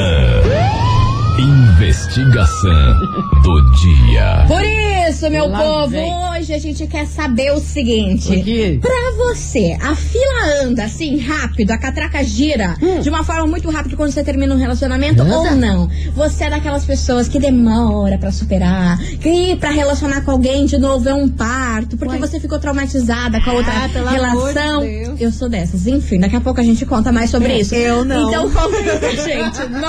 Investigação 1.39 2.99
do 3.43 3.71
dia. 3.71 4.45
Por 4.47 4.61
isso, 5.09 5.29
meu 5.29 5.47
Lá 5.47 5.57
povo, 5.63 5.87
vem. 5.91 6.11
hoje 6.31 6.53
a 6.53 6.59
gente 6.59 6.85
quer 6.85 7.07
saber 7.07 7.51
o 7.53 7.59
seguinte. 7.59 8.77
O? 8.77 8.79
Pra 8.81 9.11
você, 9.17 9.77
a 9.81 9.95
fila 9.95 10.63
anda 10.65 10.83
assim 10.83 11.17
rápido, 11.17 11.71
a 11.71 11.77
catraca 11.77 12.21
gira 12.25 12.75
Hum. 12.81 12.99
de 12.99 13.09
uma 13.09 13.23
forma 13.23 13.47
muito 13.47 13.69
rápida 13.69 13.95
quando 13.95 14.11
você 14.11 14.21
termina 14.23 14.53
um 14.53 14.57
relacionamento 14.57 15.21
Anda. 15.21 15.37
ou 15.37 15.55
não? 15.55 15.89
Você 16.13 16.43
é 16.43 16.49
daquelas 16.49 16.83
pessoas 16.83 17.27
que 17.29 17.39
demora 17.39 18.17
pra 18.17 18.31
superar, 18.31 18.97
que 19.21 19.55
pra 19.55 19.71
relacionar 19.71 20.21
com 20.21 20.31
alguém 20.31 20.65
de 20.65 20.77
novo 20.77 21.07
é 21.07 21.13
um 21.13 21.29
parto, 21.29 21.95
porque 21.97 22.17
Uai. 22.17 22.27
você 22.27 22.39
ficou 22.39 22.59
traumatizada 22.59 23.41
com 23.41 23.51
a 23.51 23.53
outra 23.53 23.71
Ah, 23.73 24.09
relação. 24.11 24.81
de. 24.81 25.23
Eu 25.23 25.31
sou 25.31 25.47
dessas. 25.49 25.87
Enfim, 25.87 26.19
daqui 26.19 26.35
a 26.35 26.41
pouco 26.41 26.59
a 26.59 26.63
gente 26.63 26.85
conta 26.85 27.11
mais 27.11 27.29
sobre 27.29 27.53
É, 27.53 27.59
isso. 27.61 27.73
eu 27.75 28.03
não. 28.05 28.27
Então 28.29 28.49
conta 28.51 28.77
pra 28.99 29.09
gente. 29.11 29.59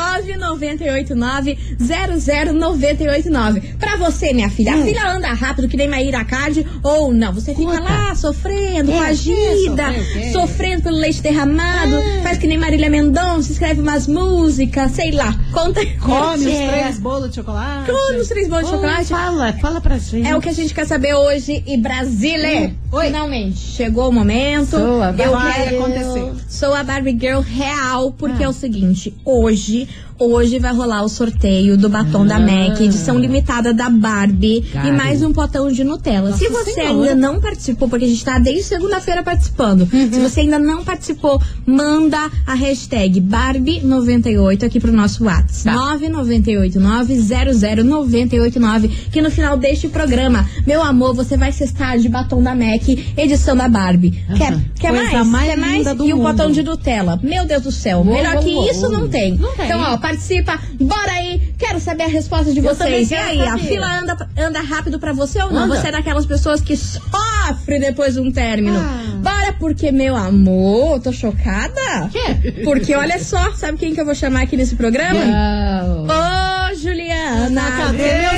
998900989. 1.45 3.77
Pra 3.79 3.97
você, 3.97 4.33
minha 4.33 4.51
filha, 4.51 4.75
Hum. 4.77 4.83
a 4.83 4.85
filha 4.85 5.11
anda 5.13 5.33
rápido 5.33 5.69
que 5.69 5.77
nem 5.77 5.89
Maíra 5.89 6.25
Card 6.25 6.67
ou 6.83 7.13
não? 7.13 7.33
Você 7.33 7.55
fica 7.55 7.71
Conta. 7.79 7.83
lá 7.83 8.15
sofrendo, 8.15 8.91
É, 8.91 8.95
coagida, 8.97 9.83
é, 9.95 10.33
sofrendo 10.33 10.83
pelo 10.83 10.97
leite 10.97 11.21
derramado, 11.23 11.97
faz 12.23 12.39
que 12.39 12.47
nem 12.47 12.59
Marília 12.59 12.91
Mendonça, 12.91 13.53
escreve 13.53 13.81
umas 13.81 14.07
músicas, 14.07 14.93
sei 14.93 15.11
lá. 15.13 15.35
Conta. 15.53 15.81
Come 16.01 16.47
os 16.47 16.55
É. 16.55 16.69
três 16.83 16.99
bolos 16.99 17.31
de 17.31 17.37
chocolate. 17.37 17.91
Come 17.91 18.19
os 18.21 18.29
três 18.29 18.49
bolos 18.49 18.65
de 18.67 18.71
chocolate. 18.73 19.07
fala, 19.09 19.53
fala 19.55 19.81
pra 19.81 19.99
gente. 19.99 20.27
É 20.27 20.37
o 20.37 20.41
que 20.41 20.49
a 20.49 20.53
gente 20.53 20.75
quer 20.75 20.87
saber 20.87 21.15
hoje 21.15 21.63
e 21.67 21.77
Brasília. 21.77 22.73
Hum. 22.93 23.01
Finalmente, 23.01 23.59
chegou 23.59 24.09
o 24.09 24.13
momento. 24.13 24.71
Sou 24.71 25.03
a 25.03 25.11
Eu 25.17 25.33
Vai 25.33 25.65
quero 25.65 25.85
acontecer. 25.85 26.33
Sou 26.49 26.75
a 26.75 26.83
Barbie 26.83 27.17
Girl 27.21 27.41
real, 27.41 28.13
porque 28.13 28.43
Ah. 28.43 28.47
é 28.47 28.49
o 28.49 28.53
seguinte, 28.53 29.15
hoje, 29.25 29.89
hoje 30.21 30.59
vai 30.59 30.73
rolar 30.75 31.03
o 31.03 31.09
sorteio 31.09 31.77
do 31.79 31.89
batom 31.89 32.27
da 32.27 32.37
Ah. 32.37 32.41
MAC, 32.41 32.85
edição 32.85 33.19
limitada 33.19 33.73
da 33.73 33.89
Barbie 33.89 34.63
Cara. 34.73 34.89
e 34.89 34.93
mais 34.93 35.23
um 35.23 35.33
potão 35.33 35.71
de 35.73 35.83
Nutella. 35.83 36.33
Se 36.37 36.49
Nossa 36.49 36.65
você 36.65 36.73
Senhora. 36.75 37.11
ainda 37.11 37.15
não 37.15 37.41
participou, 37.41 37.89
porque 37.89 38.05
a 38.05 38.09
gente 38.09 38.25
tá 38.25 38.39
desde 38.39 38.65
segunda-feira 38.65 39.23
participando. 39.23 39.89
Uhum. 39.93 40.13
Se 40.13 40.21
você 40.21 40.41
ainda 40.41 40.59
não 40.59 40.85
participou, 40.85 41.41
manda 41.67 42.31
a 42.47 42.55
hashtag 42.55 43.21
Barbie98 43.21 44.65
aqui 44.65 44.79
pro 44.79 44.93
nosso 44.93 45.25
WhatsApp. 45.25 45.77
Tá. 45.77 45.99
998900989, 45.99 48.91
que 49.11 49.23
no 49.23 49.31
final 49.31 49.57
deste 49.57 49.89
programa, 49.89 50.47
meu 50.67 50.83
amor, 50.83 51.15
você 51.15 51.37
vai 51.37 51.53
cestar 51.53 51.99
de 51.99 52.09
batom 52.09 52.43
da 52.43 52.55
MAC, 52.55 53.13
edição 53.17 53.57
da 53.57 53.69
Barbie. 53.69 54.11
Quer, 54.37 54.59
quer 54.79 54.91
Coisa 54.91 55.25
mais? 55.25 55.29
mais 55.29 55.49
quer 55.51 55.57
mais? 55.57 55.87
e 55.87 56.13
o 56.13 56.17
mundo. 56.17 56.23
potão 56.29 56.51
de 56.51 56.63
Nutella. 56.63 57.19
Meu 57.23 57.47
Deus 57.47 57.63
do 57.63 57.73
céu, 57.73 57.99
Uou, 57.99 58.07
melhor 58.15 58.35
uou, 58.37 58.45
que 58.45 58.51
uou, 58.55 58.71
isso 58.71 58.89
não 58.89 59.09
tem. 59.09 59.37
Não 59.37 59.55
tem. 59.55 59.67
Então, 59.67 59.81
ó, 59.81 59.97
participa, 60.11 60.59
bora 60.81 61.13
aí. 61.13 61.55
Quero 61.59 61.79
saber 61.79 62.05
a 62.05 62.09
resposta 62.09 62.53
de 62.53 62.61
vocês. 62.61 63.11
E 63.11 63.15
aí, 63.15 63.41
a 63.43 63.57
fila 63.57 63.87
anda, 64.01 64.29
anda 64.37 64.61
rápido 64.61 64.99
pra 64.99 65.13
você 65.13 65.41
ou 65.43 65.51
não? 65.53 65.65
Anda. 65.65 65.77
Você 65.77 65.89
é 65.89 65.93
daquelas 65.93 66.27
pessoas 66.27 66.61
que 66.61 66.77
sofre 66.77 67.79
depois 67.79 68.15
de 68.15 68.21
um 68.21 68.33
término. 68.33 68.79
Ah. 68.79 69.21
Bora, 69.23 69.53
porque, 69.53 69.93
meu 69.93 70.17
amor, 70.17 71.01
tô 71.01 71.13
chocada. 71.13 72.09
Quê? 72.11 72.63
Porque 72.65 72.95
olha 72.95 73.19
só, 73.19 73.53
sabe 73.53 73.79
quem 73.79 73.95
que 73.95 74.01
eu 74.01 74.05
vou 74.05 74.15
chamar 74.15 74.43
aqui 74.43 74.57
nesse 74.57 74.75
programa? 74.75 75.25
Não. 75.25 76.07
Ô, 76.07 76.75
Juliana! 76.75 77.51
na 77.51 77.71
Cadê 77.71 78.19
meu 78.19 78.31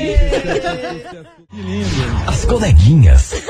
saguadinho? 0.00 0.16
As 2.26 2.44
coleguinhas. 2.44 3.34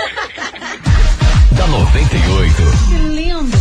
da 1.52 1.66
98. 1.66 2.54
Que 2.88 2.94
lindo. 3.08 3.59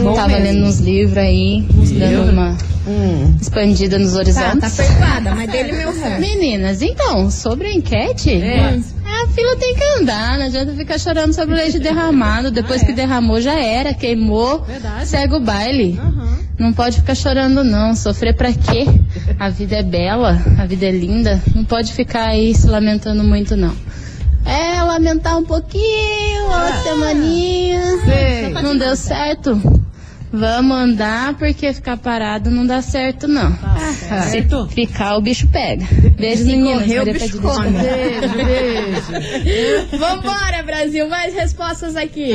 bom 0.04 0.14
Tava 0.14 0.28
mesmo. 0.30 0.44
lendo 0.44 0.66
uns 0.66 0.80
livros 0.80 1.18
aí, 1.18 1.66
dando 1.98 2.32
uma 2.32 2.58
expandida 3.42 3.98
nos 4.00 4.14
Tá, 4.14 4.20
horizontes. 4.20 4.60
tá 4.78 4.84
perdoada, 4.84 5.36
mas 5.36 5.52
dele 5.52 5.72
meu 5.74 5.90
ranço. 6.00 6.20
Meninas, 6.22 6.82
então, 6.82 7.30
sobre 7.32 7.68
a 7.68 7.74
enquete, 7.74 8.30
É. 8.32 8.80
a 9.24 9.28
fila 9.28 9.56
tem 9.56 9.74
que 9.76 9.84
andar, 10.02 10.38
não 10.38 10.46
adianta 10.46 10.74
ficar 10.74 11.00
chorando 11.00 11.34
sobre 11.34 11.54
o 11.54 11.58
leite 11.58 11.80
derramado. 11.80 12.52
Depois 12.52 12.84
que 12.84 12.94
derramou, 12.94 13.40
já 13.42 13.54
era, 13.60 13.94
queimou, 13.94 14.62
Verdade. 14.64 15.08
segue 15.08 15.36
o 15.36 15.40
baile. 15.40 16.00
Aham. 16.00 16.34
Não 16.60 16.72
pode 16.72 16.98
ficar 16.98 17.16
chorando, 17.16 17.64
não. 17.64 17.96
Sofrer 17.96 18.36
pra 18.36 18.54
quê? 18.54 18.86
A 19.40 19.50
vida 19.50 19.76
é 19.78 19.84
bela, 19.84 20.40
a 20.60 20.66
vida 20.66 20.86
é 20.86 20.92
linda. 20.92 21.42
Não 21.56 21.66
pode 21.66 21.92
ficar 21.94 22.26
aí 22.28 22.54
se 22.54 22.68
lamentando 22.68 23.24
muito, 23.24 23.56
não. 23.56 23.74
É, 24.46 24.82
lamentar 24.84 25.38
um 25.38 25.44
pouquinho, 25.44 26.46
uma 26.46 26.72
semaninha. 26.84 27.82
Sei. 28.06 28.50
Não 28.62 28.78
deu 28.78 28.96
certo. 28.96 29.83
Vamos 30.36 30.76
andar, 30.76 31.36
porque 31.36 31.72
ficar 31.72 31.96
parado 31.98 32.50
não 32.50 32.66
dá 32.66 32.82
certo, 32.82 33.28
não. 33.28 33.52
Tá 33.56 33.78
certo. 33.92 34.68
Ficar, 34.68 35.16
o 35.16 35.22
bicho 35.22 35.48
pega. 35.50 35.86
Beijo, 36.18 36.38
Se 36.44 36.44
meninas. 36.50 36.80
correr, 36.82 36.94
o 36.96 37.06
Maria 37.06 37.14
bicho 37.14 37.40
come. 37.40 37.70
Beijo, 37.70 38.34
beijo. 39.14 39.98
Vambora, 40.00 40.64
Brasil. 40.66 41.08
Mais 41.08 41.36
respostas 41.36 41.96
aqui. 41.96 42.34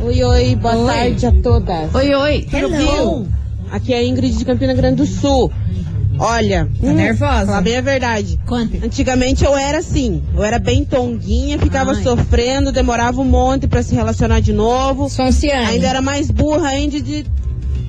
Oi, 0.00 0.24
oi, 0.24 0.56
boa 0.56 0.76
Oi. 0.76 0.86
tarde 0.94 1.26
a 1.26 1.32
todas. 1.42 1.94
Oi, 1.94 2.14
oi. 2.14 2.46
Tudo 2.50 2.70
bom? 2.70 3.26
Aqui 3.70 3.92
é 3.92 3.98
a 3.98 4.02
Ingrid 4.02 4.38
de 4.38 4.44
Campina 4.46 4.72
Grande 4.72 4.96
do 4.96 5.06
Sul. 5.06 5.52
Olha, 6.22 6.68
Tá 6.80 6.92
nervosa? 6.92 7.46
falar 7.46 7.62
bem 7.62 7.76
a 7.78 7.80
verdade. 7.80 8.38
Conte. 8.46 8.78
Antigamente 8.84 9.42
eu 9.44 9.56
era 9.56 9.78
assim, 9.78 10.22
eu 10.36 10.44
era 10.44 10.58
bem 10.58 10.84
tonguinha, 10.84 11.58
ficava 11.58 11.92
Ai. 11.92 12.02
sofrendo, 12.02 12.70
demorava 12.70 13.20
um 13.20 13.24
monte 13.24 13.66
pra 13.66 13.82
se 13.82 13.94
relacionar 13.94 14.40
de 14.40 14.52
novo. 14.52 15.08
Sonciane. 15.08 15.66
Ainda 15.66 15.86
era 15.86 16.02
mais 16.02 16.30
burra 16.30 16.68
ainda 16.68 17.00
de 17.00 17.24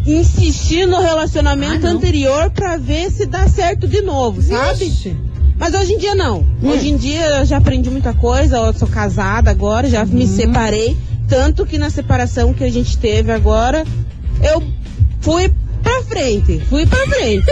insistir 0.07 0.85
no 0.87 0.99
relacionamento 1.01 1.85
Ah, 1.85 1.89
anterior 1.91 2.49
pra 2.51 2.77
ver 2.77 3.11
se 3.11 3.25
dá 3.25 3.47
certo 3.47 3.87
de 3.87 4.01
novo, 4.01 4.41
sabe? 4.41 4.85
Vixe. 4.85 5.15
Mas 5.59 5.73
hoje 5.75 5.93
em 5.93 5.97
dia 5.99 6.15
não. 6.15 6.43
Hoje 6.63 6.89
em 6.89 6.97
dia 6.97 7.23
eu 7.39 7.45
já 7.45 7.57
aprendi 7.57 7.89
muita 7.89 8.13
coisa, 8.13 8.57
eu 8.57 8.73
sou 8.73 8.87
casada 8.87 9.51
agora, 9.51 9.87
já 9.89 10.03
me 10.05 10.25
separei. 10.25 10.97
Tanto 11.27 11.65
que 11.65 11.77
na 11.77 11.89
separação 11.89 12.53
que 12.53 12.63
a 12.63 12.69
gente 12.71 12.97
teve 12.97 13.31
agora, 13.31 13.85
eu 14.41 14.63
fui 15.21 15.51
pra 15.91 16.03
frente. 16.03 16.61
Fui 16.69 16.85
pra 16.85 17.05
frente. 17.07 17.45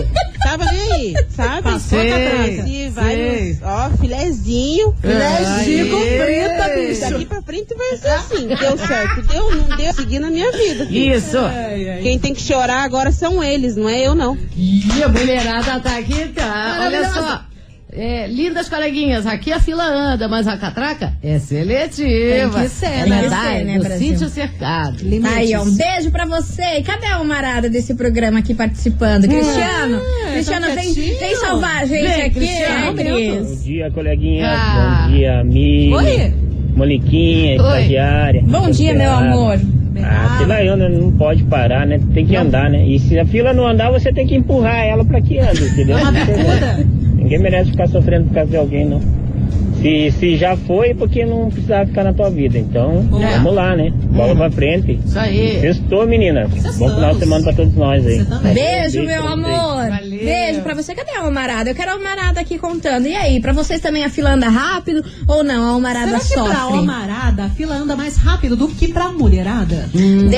Tava 0.44 0.66
nem 0.72 0.92
aí, 0.94 1.14
sabe? 1.36 1.64
Passou 1.64 2.00
a 2.00 2.02
Sei, 2.02 2.10
catraca. 2.10 2.64
Se 2.64 2.90
vai 2.90 3.60
ó, 3.62 3.90
filezinho. 3.98 4.96
Filézinho 5.02 5.90
com 5.90 6.00
frita, 6.00 6.58
Daqui 6.58 7.18
bicho. 7.18 7.26
pra 7.28 7.42
frente 7.42 7.76
vai 7.76 7.98
ser 7.98 8.08
assim. 8.10 8.48
Deu 8.48 8.78
certo, 8.78 9.22
deu, 9.24 9.56
não 9.56 9.76
deu, 9.78 9.94
seguir 9.94 10.20
na 10.20 10.30
minha 10.30 10.52
vida. 10.52 10.86
filho. 10.86 11.16
Isso. 11.16 11.38
Ai, 11.38 11.90
ai. 11.90 12.02
Quem 12.02 12.18
tem 12.20 12.34
que 12.34 12.42
chorar 12.42 12.84
agora 12.84 13.12
são 13.12 13.44
eles, 13.44 13.76
não 13.76 13.90
é 13.90 14.02
eu 14.02 14.16
não. 14.16 14.38
E 14.56 15.04
a 15.04 15.10
mulherada 15.10 15.80
tá 15.82 15.98
aqui, 15.98 16.28
tá? 16.30 16.80
Olha 16.86 17.12
só. 17.14 17.42
É, 17.92 18.28
lindas 18.28 18.70
coleguinhas, 18.70 19.26
aqui 19.26 19.52
a 19.52 19.60
fila 19.60 19.84
anda, 19.84 20.28
mas 20.28 20.48
a 20.48 20.56
catraca 20.56 21.12
é 21.24 21.40
seletiva. 21.40 22.52
Tem 22.54 22.64
que 22.64 22.70
ser, 22.70 22.86
é 22.86 23.04
que 23.04 23.10
verdade, 23.10 23.58
ser, 23.58 23.64
né, 23.66 23.78
no 23.78 23.84
Brasil? 23.84 24.08
sítio 24.10 24.30
cercado. 24.30 24.98
Aí, 25.36 25.56
ó, 25.56 25.64
um 25.64 25.72
beijo 25.76 26.12
pra 26.12 26.26
você. 26.26 26.78
E 26.78 26.84
cadê 26.84 27.08
a 27.08 27.24
marada 27.24 27.68
desse 27.68 27.96
programa 27.96 28.40
aqui 28.40 28.54
participando? 28.54 29.28
Cristiano? 29.28 30.00
Cristiano, 30.32 30.68
tá 30.68 30.76
vem, 30.76 30.94
quietinho. 30.94 31.20
vem 31.20 31.36
salvar 31.38 31.78
a 31.78 31.86
gente 31.86 32.02
Vem, 32.08 32.22
aqui, 32.22 32.30
Cristiano, 32.36 32.76
né, 32.76 33.04
Bom 33.04 33.46
Cris? 33.46 33.64
dia, 33.64 33.92
coleguinha. 33.92 34.48
Ah. 34.48 35.06
Bom 35.08 35.12
dia, 35.12 35.40
amigo. 35.40 35.96
Oi. 35.96 36.34
Moliquinha, 36.76 37.56
estagiária. 37.56 38.44
Bom 38.46 38.70
dia, 38.70 38.94
meu 38.94 39.12
amor. 39.12 39.60
A 40.02 40.38
fila 40.38 40.62
anda, 40.62 40.88
não 40.88 41.12
pode 41.12 41.44
parar, 41.44 41.86
né? 41.88 42.00
Tem 42.14 42.26
que 42.26 42.36
andar, 42.36 42.70
né? 42.70 42.88
E 42.88 43.00
se 43.00 43.18
a 43.20 43.26
fila 43.26 43.52
não 43.52 43.68
andar, 43.68 43.92
você 43.92 44.14
tem 44.14 44.26
que 44.28 44.36
empurrar 44.36 44.86
ela 44.86 45.04
pra 45.04 45.20
que 45.20 45.40
ande, 45.40 45.64
entendeu? 45.64 45.98
Uma 45.98 46.12
bicuda. 46.14 46.88
Ninguém 47.30 47.44
merece 47.44 47.70
ficar 47.70 47.88
sofrendo 47.88 48.26
por 48.26 48.34
causa 48.34 48.50
de 48.50 48.58
alguém, 48.58 48.86
não. 48.86 49.19
Se, 49.82 50.12
se 50.20 50.38
já 50.38 50.58
foi, 50.58 50.94
porque 50.94 51.26
não 51.26 51.50
precisava 51.50 51.86
ficar 51.86 52.04
na 52.04 52.14
tua 52.14 52.30
vida. 52.30 52.58
Então, 52.58 53.08
É. 53.22 53.36
vamos 53.38 53.54
lá, 53.56 53.76
né? 53.76 53.92
Bola 54.12 54.36
pra 54.36 54.52
frente. 54.52 55.00
Isso 55.06 55.18
aí. 55.18 55.60
Sextou, 55.62 56.06
meninas. 56.06 56.50
Bom 56.78 56.90
final 56.94 57.14
de 57.14 57.20
semana 57.20 57.44
pra 57.44 57.54
todos 57.54 57.74
nós 57.76 58.06
aí. 58.06 58.20
Você 58.20 58.26
também. 58.26 58.54
Beijo, 58.54 59.04
meu 59.04 59.22
pra 59.24 59.32
amor. 59.32 59.90
Valeu. 59.90 60.20
Beijo 60.26 60.62
pra 60.62 60.74
você. 60.76 60.94
Cadê 60.94 61.12
a 61.12 61.22
almarada? 61.24 61.70
Eu 61.70 61.76
quero 61.76 61.92
a 61.92 61.94
almarada 61.94 62.40
aqui 62.42 62.58
contando. 62.58 63.08
E 63.08 63.16
aí, 63.16 63.40
pra 63.40 63.54
vocês 63.54 63.80
também 63.80 64.04
a 64.04 64.10
fila 64.10 64.34
anda 64.34 64.50
rápido 64.50 65.04
ou 65.28 65.44
não? 65.44 65.64
A 65.66 65.70
almarada 65.70 66.20
Será 66.20 66.20
que 66.20 66.50
pra 66.50 66.56
sofre? 66.60 66.78
almarada 66.78 67.44
a 67.46 67.50
fila 67.50 67.76
anda 67.76 67.96
mais 67.96 68.18
rápido 68.18 68.56
do 68.58 68.68
que 68.68 68.90
pra 68.92 69.12
mulherada? 69.12 69.90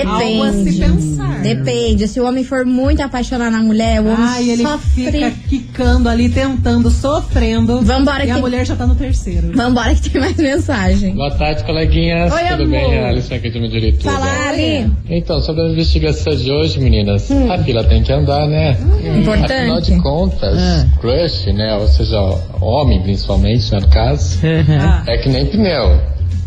Algo 0.06 0.44
a 0.44 0.52
se 0.52 0.64
Depende. 0.64 0.80
pensar. 0.80 1.42
Depende. 1.42 2.08
Se 2.08 2.20
o 2.20 2.26
homem 2.28 2.44
for 2.44 2.66
muito 2.66 3.02
apaixonado 3.02 3.52
na 3.52 3.64
mulher, 3.64 4.02
o 4.02 4.06
homem 4.06 4.18
Ai, 4.20 4.50
ele 4.52 4.64
sofre. 4.64 5.12
fica 5.12 5.32
quicando 5.50 6.08
ali, 6.10 6.30
tentando, 6.30 6.90
sofrendo. 6.92 7.82
Vambora 7.82 8.24
e 8.24 8.28
que 8.28 8.32
a 8.32 8.38
mulher 8.38 8.66
já 8.66 8.76
tá 8.76 8.86
no 8.86 8.94
terceiro. 8.96 9.31
Vambora 9.54 9.94
que 9.96 10.10
tem 10.10 10.22
mais 10.22 10.36
mensagem. 10.38 11.14
Boa 11.16 11.32
tarde, 11.32 11.64
coleguinhas. 11.64 12.32
Oi, 12.34 12.40
Tudo 12.42 12.64
amor. 12.64 12.68
bem? 12.70 12.94
É 12.96 13.10
Alisson 13.10 13.36
aqui 13.36 13.50
de 13.50 13.60
Medurituba. 13.60 14.12
Fala, 14.12 14.50
Ali. 14.50 14.92
Então, 15.10 15.40
sobre 15.42 15.64
a 15.64 15.70
investigação 15.70 16.36
de 16.36 16.52
hoje, 16.52 16.80
meninas, 16.80 17.30
a 17.32 17.58
fila 17.60 17.84
tem 17.84 18.04
que 18.04 18.12
andar, 18.12 18.48
né? 18.48 18.78
Importante. 19.20 19.54
Afinal 19.54 19.82
de 19.82 19.98
contas, 20.02 20.86
crush, 21.00 21.48
né? 21.54 21.76
Ou 21.78 21.88
seja, 21.88 22.20
homem 22.62 23.02
principalmente, 23.02 23.72
no 23.74 23.88
caso, 23.90 24.40
Ah. 24.80 25.04
é 25.08 25.18
que 25.18 25.30
nem 25.30 25.46
pneu. 25.46 26.00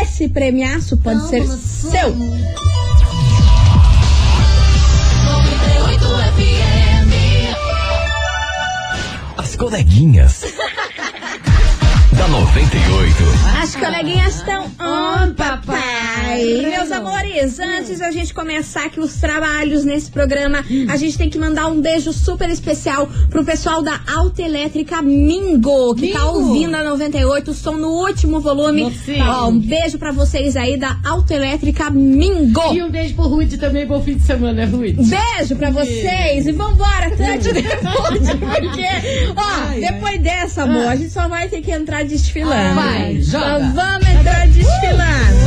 Esse 0.00 0.28
premiaço 0.28 0.96
pode 0.98 1.28
ser 1.28 1.44
seu. 1.44 2.16
As 9.36 9.56
coleguinhas. 9.56 10.44
Da 12.20 12.28
98. 12.28 13.16
As 13.62 13.74
coleguinhas 13.74 14.36
estão 14.36 14.64
on, 14.78 15.32
papai. 15.32 16.44
Meus 16.68 16.92
amores, 16.92 17.58
antes 17.58 17.98
da 17.98 18.10
gente 18.10 18.34
começar 18.34 18.84
aqui 18.84 19.00
os 19.00 19.14
trabalhos 19.14 19.86
nesse 19.86 20.10
programa, 20.10 20.62
a 20.90 20.96
gente 20.98 21.16
tem 21.16 21.30
que 21.30 21.38
mandar 21.38 21.68
um 21.68 21.80
beijo 21.80 22.12
super 22.12 22.50
especial 22.50 23.08
pro 23.30 23.42
pessoal 23.42 23.80
da 23.80 24.00
Autoelétrica 24.14 25.00
Mingo, 25.00 25.94
que 25.94 26.12
tá 26.12 26.26
Mingo. 26.26 26.38
ouvindo 26.40 26.74
a 26.74 26.84
98, 26.84 27.52
o 27.52 27.54
som 27.54 27.72
no 27.72 27.88
último 27.88 28.38
volume. 28.38 28.94
Ó, 29.26 29.48
um 29.48 29.58
beijo 29.58 29.98
pra 29.98 30.12
vocês 30.12 30.56
aí 30.56 30.76
da 30.76 30.98
Autoelétrica 31.02 31.88
Mingo. 31.90 32.74
E 32.74 32.82
um 32.82 32.90
beijo 32.90 33.14
pro 33.14 33.28
Rude 33.28 33.56
também, 33.56 33.86
bom 33.86 34.02
fim 34.02 34.16
de 34.16 34.24
semana, 34.24 34.66
Rude. 34.66 34.92
Beijo 34.92 35.56
pra 35.56 35.70
vocês 35.70 36.46
e 36.46 36.52
vambora, 36.52 37.16
Tante 37.16 37.50
Defunte, 37.50 38.36
porque, 38.36 38.86
ó, 39.34 39.68
Ai, 39.68 39.80
depois 39.80 40.20
dessa, 40.20 40.64
amor, 40.64 40.86
a 40.86 40.96
gente 40.96 41.10
só 41.10 41.26
vai 41.26 41.48
ter 41.48 41.62
que 41.62 41.70
entrar 41.70 42.09
desfilando. 42.10 42.74
Vai, 42.74 43.22
Só 43.22 43.38
joga. 43.38 43.72
vamos 43.74 44.08
entrar 44.08 44.46
desfilando. 44.48 45.40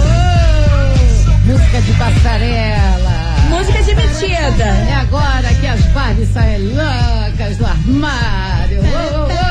Música 1.46 1.82
de 1.82 1.94
passarela. 1.94 3.36
Música 3.50 3.84
de 3.84 3.96
metida. 3.96 4.64
É 4.66 4.94
agora 4.96 5.54
que 5.54 5.68
as 5.68 5.82
Barbies 5.88 6.30
saem 6.30 6.70
loucas 6.70 7.58
do 7.58 7.66
armário. 7.66 8.80
Oh, 8.82 9.16
oh, 9.16 9.28
oh. 9.40 9.43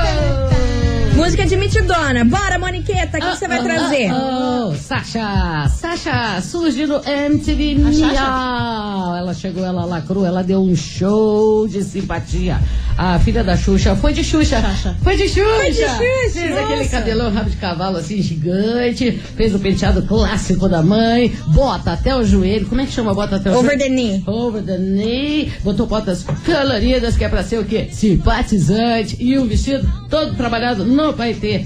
Música 1.23 1.47
de 1.47 1.57
mitidona. 1.57 2.25
Bora, 2.25 2.59
Moniqueta, 2.59 3.19
o 3.19 3.21
que 3.21 3.27
você 3.37 3.47
vai 3.47 3.59
Ah, 3.59 3.63
trazer? 3.63 4.09
ah, 4.11 4.69
oh, 4.71 4.75
Sasha, 4.75 5.69
Sasha 5.69 6.41
surge 6.43 6.85
no 6.87 6.97
MTV 7.05 7.77
Miau. 7.77 9.17
Ela 9.17 9.33
chegou, 9.33 9.65
ela 9.65 9.85
lacrou, 9.85 10.27
ela 10.27 10.43
deu 10.43 10.61
um 10.61 10.75
show 10.75 11.69
de 11.69 11.83
simpatia. 11.85 12.59
A 12.99 13.19
filha 13.21 13.43
da 13.45 13.57
Xuxa 13.57 13.95
foi 13.97 14.13
de 14.13 14.23
Xuxa. 14.25 14.61
Xuxa. 14.61 14.97
Foi 15.03 15.17
de 15.17 15.29
Xuxa. 15.29 15.45
Foi 15.45 15.71
de 15.71 15.77
Xuxa, 15.81 15.99
Fez 15.99 16.51
nossa. 16.51 16.63
aquele 16.65 16.89
cabelão 16.89 17.33
rabo 17.33 17.51
de 17.51 17.57
cavalo 17.57 17.97
assim 17.99 18.21
gigante. 18.21 19.13
Fez 19.37 19.55
o 19.55 19.59
penteado 19.61 20.03
clássico 20.03 20.69
da 20.69 20.83
mãe. 20.83 21.33
Bota 21.49 21.93
até 21.93 22.15
o 22.15 22.25
joelho. 22.25 22.67
Como 22.67 22.81
é 22.81 22.87
que 22.87 22.93
chama 22.93 23.15
bota 23.15 23.37
até 23.37 23.51
o 23.51 23.59
Over 23.59 23.79
joelho? 23.79 23.83
the 23.85 23.89
knee. 23.89 24.23
Over 24.27 24.63
the 24.63 24.77
knee, 24.77 25.53
botou 25.63 25.87
botas 25.87 26.25
coloridas, 26.45 27.17
que 27.17 27.25
é 27.25 27.29
pra 27.29 27.43
ser 27.45 27.61
o 27.61 27.65
quê? 27.65 27.89
Simpatizante. 27.93 29.17
E 29.21 29.39
um 29.39 29.47
vestido 29.47 29.89
todo 30.11 30.35
trabalhado 30.35 30.85
no 30.85 31.12
paetê. 31.13 31.65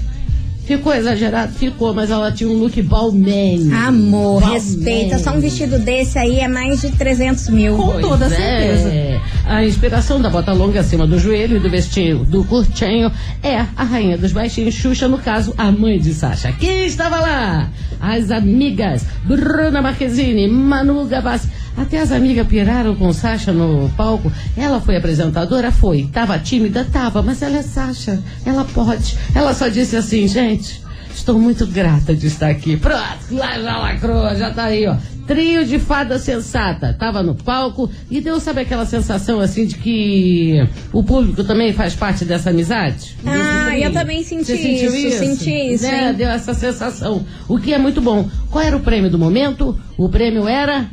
Ficou 0.64 0.92
exagerado? 0.92 1.52
Ficou, 1.52 1.94
mas 1.94 2.10
ela 2.10 2.32
tinha 2.32 2.50
um 2.50 2.54
look 2.58 2.82
balmain. 2.82 3.72
Amor, 3.72 4.40
Balmain. 4.40 4.54
respeita. 4.58 5.16
Só 5.20 5.30
um 5.30 5.38
vestido 5.38 5.78
desse 5.78 6.18
aí 6.18 6.40
é 6.40 6.48
mais 6.48 6.80
de 6.80 6.90
300 6.90 7.50
mil. 7.50 7.76
Com 7.76 8.00
toda 8.00 8.26
Pois 8.26 8.36
certeza. 8.36 8.88
é. 8.88 9.20
A 9.46 9.64
inspiração 9.64 10.20
da 10.20 10.28
bota 10.28 10.52
longa 10.52 10.80
acima 10.80 11.06
do 11.06 11.20
joelho 11.20 11.58
e 11.58 11.60
do 11.60 11.70
vestido 11.70 12.24
do 12.24 12.42
curtinho 12.42 13.12
é 13.44 13.58
a 13.76 13.84
rainha 13.84 14.18
dos 14.18 14.32
baixinhos, 14.32 14.74
Xuxa, 14.74 15.06
no 15.06 15.18
caso, 15.18 15.54
a 15.56 15.70
mãe 15.70 16.00
de 16.00 16.12
Sasha. 16.12 16.50
Quem 16.58 16.84
estava 16.84 17.20
lá? 17.20 17.70
As 18.00 18.30
amigas 18.30 19.04
Bruna 19.24 19.82
Marquezine, 19.82 20.48
Manu 20.48 21.04
Gavassi. 21.06 21.48
Até 21.76 22.00
as 22.00 22.10
amigas 22.10 22.46
piraram 22.46 22.94
com 22.96 23.12
Sasha 23.12 23.52
no 23.52 23.88
palco. 23.90 24.32
Ela 24.56 24.80
foi 24.80 24.96
apresentadora? 24.96 25.70
Foi. 25.70 26.08
Tava 26.10 26.38
tímida? 26.38 26.86
Tava. 26.90 27.22
Mas 27.22 27.42
ela 27.42 27.58
é 27.58 27.62
Sasha. 27.62 28.18
Ela 28.46 28.64
pode. 28.64 29.18
Ela 29.34 29.52
só 29.52 29.68
disse 29.68 29.94
assim, 29.94 30.26
gente, 30.26 30.82
estou 31.14 31.38
muito 31.38 31.66
grata 31.66 32.14
de 32.14 32.28
estar 32.28 32.48
aqui. 32.48 32.76
Pronto, 32.78 33.18
lá 33.30 33.60
já 33.60 33.78
lacrou, 33.78 34.34
já 34.34 34.50
tá 34.52 34.64
aí, 34.64 34.86
ó. 34.86 34.96
Trio 35.26 35.64
de 35.64 35.78
fada 35.78 36.18
sensata. 36.18 36.94
Tava 36.98 37.22
no 37.22 37.34
palco 37.34 37.90
e 38.10 38.20
deu, 38.20 38.38
sabe 38.38 38.60
aquela 38.60 38.86
sensação 38.86 39.40
assim 39.40 39.66
de 39.66 39.76
que 39.76 40.68
o 40.92 41.02
público 41.02 41.42
também 41.42 41.72
faz 41.72 41.94
parte 41.94 42.24
dessa 42.24 42.50
amizade? 42.50 43.16
Ah, 43.26 43.76
eu 43.78 43.92
também 43.92 44.22
senti 44.22 44.44
Você 44.44 44.56
sentiu 44.56 44.94
isso, 44.94 45.18
senti 45.18 45.50
isso, 45.74 45.84
Né? 45.84 46.12
Deu 46.12 46.28
essa 46.28 46.54
sensação. 46.54 47.24
O 47.48 47.58
que 47.58 47.74
é 47.74 47.78
muito 47.78 48.00
bom. 48.00 48.28
Qual 48.50 48.62
era 48.62 48.76
o 48.76 48.80
prêmio 48.80 49.10
do 49.10 49.18
momento? 49.18 49.78
O 49.98 50.08
prêmio 50.08 50.46
era 50.46 50.86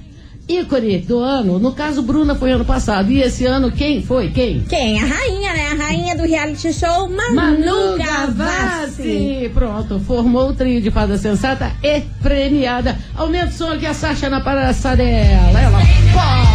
ícone 0.47 0.99
do 0.99 1.19
ano. 1.19 1.59
No 1.59 1.73
caso, 1.73 2.01
Bruna 2.01 2.35
foi 2.35 2.51
ano 2.51 2.65
passado. 2.65 3.11
E 3.11 3.21
esse 3.21 3.45
ano, 3.45 3.71
quem 3.71 4.01
foi? 4.01 4.29
Quem? 4.29 4.61
Quem? 4.61 5.01
A 5.01 5.05
rainha, 5.05 5.53
né? 5.53 5.67
A 5.71 5.75
rainha 5.75 6.15
do 6.15 6.23
reality 6.23 6.73
show, 6.73 7.09
Manu, 7.09 7.97
Gavassi. 7.97 9.49
Pronto, 9.53 9.99
formou 9.99 10.49
o 10.49 10.53
trio 10.53 10.81
de 10.81 10.91
fada 10.91 11.17
sensata 11.17 11.71
e 11.83 12.01
premiada. 12.21 12.97
Aumenta 13.15 13.47
o 13.47 13.51
som 13.51 13.71
aqui 13.71 13.85
a 13.85 13.93
Sasha 13.93 14.29
na 14.29 14.41
passarela. 14.41 15.59
Ela 15.59 15.79
pode. 16.13 16.52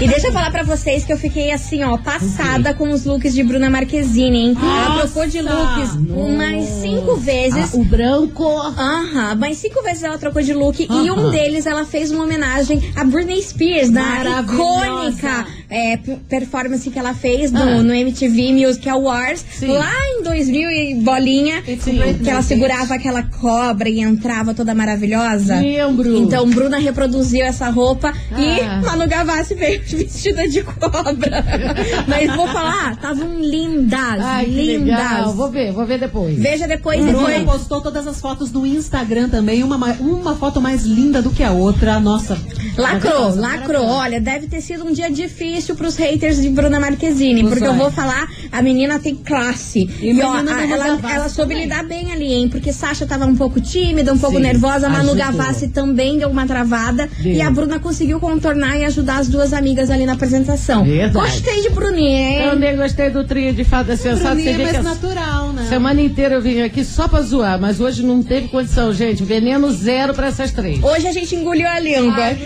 E 0.00 0.08
deixa 0.08 0.28
eu 0.28 0.32
falar 0.32 0.50
pra 0.50 0.62
vocês 0.64 1.04
que 1.04 1.12
eu 1.12 1.16
fiquei 1.16 1.52
assim, 1.52 1.82
ó, 1.84 1.96
passada 1.96 2.74
com 2.74 2.90
os 2.90 3.04
looks 3.04 3.32
de 3.34 3.42
Bruna 3.42 3.70
Marquezine, 3.70 4.36
hein? 4.38 4.56
Ela 4.60 5.00
trocou 5.02 5.26
de 5.26 5.40
looks 5.40 5.90
umas 6.10 6.64
cinco 6.80 7.16
vezes. 7.16 7.72
Ah, 7.72 7.76
o 7.76 7.84
branco. 7.84 8.44
Aham, 8.44 9.36
mas 9.36 9.58
cinco 9.58 9.82
vezes 9.82 10.02
ela 10.02 10.18
trocou 10.18 10.42
de 10.42 10.52
look 10.52 10.80
e 10.90 11.10
um 11.10 11.30
deles 11.30 11.66
ela 11.66 11.84
fez 11.84 12.10
uma 12.10 12.24
homenagem 12.24 12.92
a 12.96 13.04
Britney 13.04 13.42
Spears, 13.42 13.90
Maravilhosa. 13.90 14.52
icônica 14.54 15.46
é, 15.72 15.96
performance 16.28 16.88
que 16.90 16.98
ela 16.98 17.14
fez 17.14 17.50
no, 17.50 17.60
Ah. 17.62 17.82
no 17.82 17.94
MTV 17.94 18.52
Music 18.52 18.88
Awards, 18.88 19.44
Sim. 19.58 19.68
lá 19.68 19.90
em 20.18 20.22
2000 20.22 20.70
e 20.70 20.94
bolinha, 20.96 21.62
Sim. 21.80 21.98
que 22.22 22.28
ela 22.28 22.42
segurava 22.42 22.94
aquela 22.94 23.22
cobra 23.22 23.88
e 23.88 24.00
entrava 24.00 24.52
toda 24.54 24.74
maravilhosa. 24.74 25.56
Lembro. 25.60 26.16
Então 26.16 26.48
Bruna 26.50 26.78
reproduziu 26.78 27.44
essa 27.44 27.70
roupa 27.70 28.12
Ah. 28.30 28.40
e 28.40 28.84
Manu 28.84 29.08
Gavassi 29.08 29.54
veio 29.54 29.80
vestida 29.82 30.46
de 30.48 30.62
cobra. 30.62 31.44
Mas 32.06 32.34
vou 32.36 32.46
falar, 32.48 32.92
estavam 32.92 33.40
lindas, 33.40 34.20
Ai, 34.20 34.44
lindas. 34.46 34.82
legal. 34.98 35.32
Vou 35.34 35.50
ver, 35.50 35.72
vou 35.72 35.86
ver 35.86 35.98
depois. 35.98 36.38
Veja 36.38 36.66
depois, 36.68 37.00
Bruna 37.02 37.28
depois. 37.28 37.44
postou 37.44 37.80
todas 37.80 38.06
as 38.06 38.20
fotos 38.20 38.52
no 38.52 38.66
Instagram 38.66 39.28
também, 39.28 39.62
uma, 39.62 39.78
ma- 39.78 39.96
uma 40.00 40.34
foto 40.36 40.60
mais 40.60 40.82
linda 40.82 41.22
do 41.22 41.30
que 41.30 41.42
a 41.42 41.50
outra. 41.52 41.98
Nossa. 41.98 42.36
Lacrou, 42.76 43.34
lacrou. 43.36 43.86
Olha, 43.86 44.20
deve 44.20 44.46
ter 44.46 44.60
sido 44.60 44.84
um 44.86 44.92
dia 44.92 45.10
difícil 45.10 45.61
pros 45.76 45.96
haters 45.96 46.40
de 46.42 46.48
Bruna 46.48 46.78
Marquezine, 46.80 47.44
porque 47.44 47.64
eu 47.66 47.74
vó 47.74 47.90
falar, 47.90 48.26
a 48.50 48.60
menina 48.62 48.98
tem 48.98 49.14
classe. 49.14 49.88
E 50.00 50.10
E, 50.12 50.22
ó, 50.22 50.32
a- 50.34 50.40
ela, 50.66 51.00
ela 51.12 51.28
soube 51.28 51.52
também. 51.54 51.64
lidar 51.68 51.84
bem 51.84 52.12
ali, 52.12 52.32
hein? 52.32 52.48
Porque 52.48 52.72
Sasha 52.72 53.06
tava 53.06 53.24
um 53.26 53.36
pouco 53.36 53.60
tímida, 53.60 54.12
um 54.12 54.18
pouco 54.18 54.36
Sim, 54.36 54.42
nervosa, 54.42 54.88
Manu 54.88 55.10
ajudou. 55.12 55.16
Gavassi 55.16 55.68
também 55.68 56.18
deu 56.18 56.28
uma 56.28 56.46
travada. 56.46 57.08
Deu. 57.20 57.32
E 57.34 57.40
a 57.40 57.50
Bruna 57.50 57.78
conseguiu 57.78 58.18
contornar 58.20 58.76
e 58.78 58.84
ajudar 58.84 59.18
as 59.18 59.28
duas 59.28 59.52
amigas 59.52 59.90
ali 59.90 60.04
na 60.06 60.12
apresentação. 60.14 60.84
Verdade. 60.84 61.12
Gostei 61.12 61.62
de 61.62 61.70
Bruninha, 61.70 62.30
hein? 62.42 62.50
Também 62.50 62.76
gostei 62.76 63.10
do 63.10 63.24
trio 63.24 63.52
de 63.52 63.64
fada 63.64 63.96
sensata. 63.96 64.34
Bruninha 64.34 64.50
é 64.50 64.54
que 64.56 64.62
mais 64.62 64.84
natural, 64.84 65.52
né? 65.52 65.66
semana 65.68 66.00
inteira 66.02 66.34
eu 66.34 66.42
vim 66.42 66.60
aqui 66.62 66.84
só 66.84 67.06
pra 67.08 67.22
zoar, 67.22 67.60
mas 67.60 67.80
hoje 67.80 68.02
não 68.02 68.22
teve 68.22 68.48
condição, 68.48 68.92
gente. 68.92 69.22
Veneno 69.22 69.70
zero 69.72 70.12
pra 70.14 70.28
essas 70.28 70.50
três. 70.52 70.82
Hoje 70.82 71.06
a 71.06 71.12
gente 71.12 71.34
engoliu 71.34 71.68
a 71.68 71.78
língua. 71.78 72.36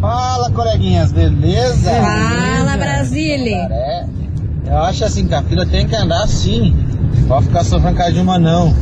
Fala, 0.00 0.50
coleguinhas, 0.50 1.12
beleza? 1.12 1.90
Fala, 1.90 2.76
Brasília. 2.76 3.68
Eu 4.66 4.78
acho 4.78 5.04
assim 5.04 5.26
que 5.26 5.34
a 5.34 5.42
fila 5.42 5.66
tem 5.66 5.86
que 5.86 5.94
andar 5.94 6.22
assim. 6.22 6.74
Não 7.18 7.28
pode 7.28 7.46
ficar 7.46 7.64
sofrendo 7.64 8.12
de 8.12 8.20
uma 8.20 8.38
não. 8.38 8.74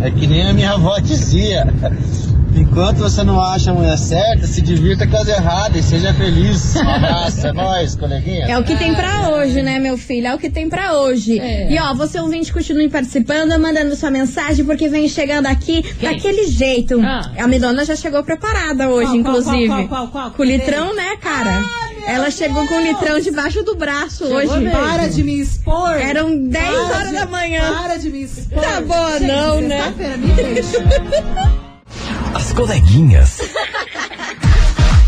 É 0.00 0.10
que 0.10 0.26
nem 0.26 0.48
a 0.48 0.52
minha 0.52 0.72
avó 0.72 0.98
dizia. 0.98 1.66
Enquanto 2.54 2.98
você 2.98 3.22
não 3.22 3.40
acha 3.40 3.70
a 3.70 3.74
mulher 3.74 3.96
certa, 3.96 4.46
se 4.46 4.60
divirta 4.60 5.06
com 5.06 5.16
as 5.16 5.26
erradas 5.28 5.84
e 5.84 5.88
seja 5.88 6.12
feliz. 6.14 6.76
Um 6.76 6.88
abraço, 6.88 7.46
é 7.46 7.52
nóis, 7.52 7.94
coleguinha. 7.96 8.46
É 8.46 8.58
o 8.58 8.64
que 8.64 8.76
tem 8.76 8.94
pra 8.94 9.30
hoje, 9.30 9.62
né, 9.62 9.78
meu 9.78 9.96
filho? 9.96 10.26
É 10.26 10.34
o 10.34 10.38
que 10.38 10.50
tem 10.50 10.68
pra 10.68 10.94
hoje. 11.00 11.38
E 11.40 11.78
ó, 11.78 11.94
você 11.94 12.20
ouvinte, 12.20 12.52
continue 12.52 12.88
participando, 12.88 13.58
mandando 13.58 13.96
sua 13.96 14.10
mensagem, 14.10 14.64
porque 14.64 14.88
vem 14.88 15.08
chegando 15.08 15.46
aqui 15.46 15.82
daquele 16.00 16.46
jeito. 16.46 17.00
Ah. 17.02 17.30
A 17.38 17.48
Midona 17.48 17.84
já 17.84 17.96
chegou 17.96 18.22
preparada 18.22 18.88
hoje, 18.88 19.06
Qual, 19.06 19.16
inclusive. 19.16 19.66
qual, 19.68 19.88
qual, 19.88 19.88
qual, 19.88 20.08
qual? 20.08 20.30
Com 20.32 20.42
o 20.42 20.44
litrão, 20.46 20.94
né, 20.94 21.16
cara? 21.20 21.64
Ela 22.06 22.30
chegou 22.30 22.66
com 22.66 22.74
o 22.74 22.80
litrão 22.82 23.20
debaixo 23.20 23.62
do 23.62 23.74
braço 23.76 24.24
hoje. 24.24 24.58
mesmo. 24.58 24.70
Para 24.72 25.08
de 25.08 25.22
me 25.24 25.40
expor. 25.40 25.92
Eram 25.94 26.36
10 26.48 26.64
Para 26.66 26.80
horas 26.96 27.08
de- 27.08 27.14
da 27.14 27.26
manhã. 27.26 27.74
Para 27.80 27.96
de 27.96 28.10
me 28.10 28.22
expor. 28.24 28.62
Tá 28.62 28.80
boa, 28.80 29.18
Gente, 29.18 29.28
não, 29.28 29.60
né? 29.60 29.94
me 30.18 30.32
deixa. 30.32 30.78
As 32.52 32.58
coleguinhas. 32.58 33.38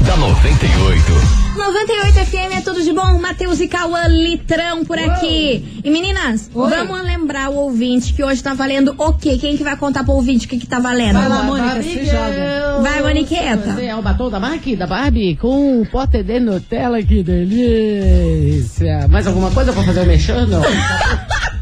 da 0.01 0.17
98. 0.17 1.13
98 1.59 2.15
FM 2.25 2.57
é 2.57 2.61
tudo 2.63 2.83
de 2.83 2.91
bom. 2.91 3.21
Matheus 3.21 3.61
e 3.61 3.69
Cauã 3.69 4.07
Litrão 4.09 4.83
por 4.83 4.99
aqui. 4.99 5.83
E 5.85 5.91
meninas, 5.91 6.51
vamos 6.55 7.03
lembrar 7.03 7.51
o 7.51 7.57
ouvinte 7.57 8.15
que 8.15 8.25
hoje 8.25 8.43
tá 8.43 8.55
valendo 8.55 8.95
o 8.97 9.13
quê? 9.13 9.37
Quem 9.37 9.59
que 9.59 9.63
vai 9.63 9.77
contar 9.77 10.05
pro 10.05 10.15
ouvinte 10.15 10.47
o 10.47 10.49
que 10.49 10.59
que 10.59 10.67
tá 10.67 10.79
valendo? 10.79 11.19
Vai 11.19 11.29
lá, 11.29 11.43
Mônica, 11.43 11.83
se 11.83 12.07
joga. 12.07 12.81
Vai, 12.81 13.03
Moniqueta. 13.03 13.79
É 13.79 13.95
o 13.95 14.01
batom 14.01 14.31
da 14.31 14.41
marca 14.41 14.75
da 14.75 14.87
Barbie 14.87 15.37
com 15.37 15.81
um 15.81 15.85
pote 15.85 16.23
de 16.23 16.41
Nutella, 16.41 17.03
que 17.03 17.23
delícia. 17.23 19.07
Mais 19.09 19.27
alguma 19.27 19.51
coisa 19.51 19.71
pra 19.71 19.83
fazer 19.83 20.01
o 20.01 20.07
mexendo? 20.07 20.63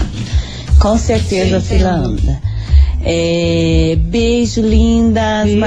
Com 0.77 0.99
certeza 0.99 1.57
a 1.57 1.61
fila 1.61 1.93
anda. 1.93 2.39
É, 3.07 3.95
beijo, 3.99 4.61
lindas, 4.61 5.45
Beijo. 5.45 5.61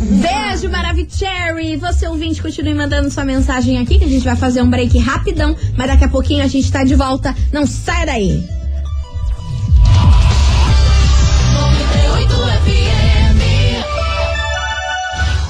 Beijo, 0.00 0.70
Maravicherry! 0.70 1.76
Você 1.76 2.08
ouvinte, 2.08 2.40
continue 2.40 2.74
mandando 2.74 3.10
sua 3.10 3.24
mensagem 3.24 3.78
aqui, 3.78 3.98
que 3.98 4.04
a 4.06 4.08
gente 4.08 4.24
vai 4.24 4.34
fazer 4.34 4.62
um 4.62 4.70
break 4.70 4.96
rapidão, 4.98 5.54
mas 5.76 5.86
daqui 5.86 6.04
a 6.04 6.08
pouquinho 6.08 6.42
a 6.42 6.46
gente 6.46 6.72
tá 6.72 6.82
de 6.82 6.94
volta. 6.94 7.34
Não 7.52 7.66
sai 7.66 8.06
daí! 8.06 8.42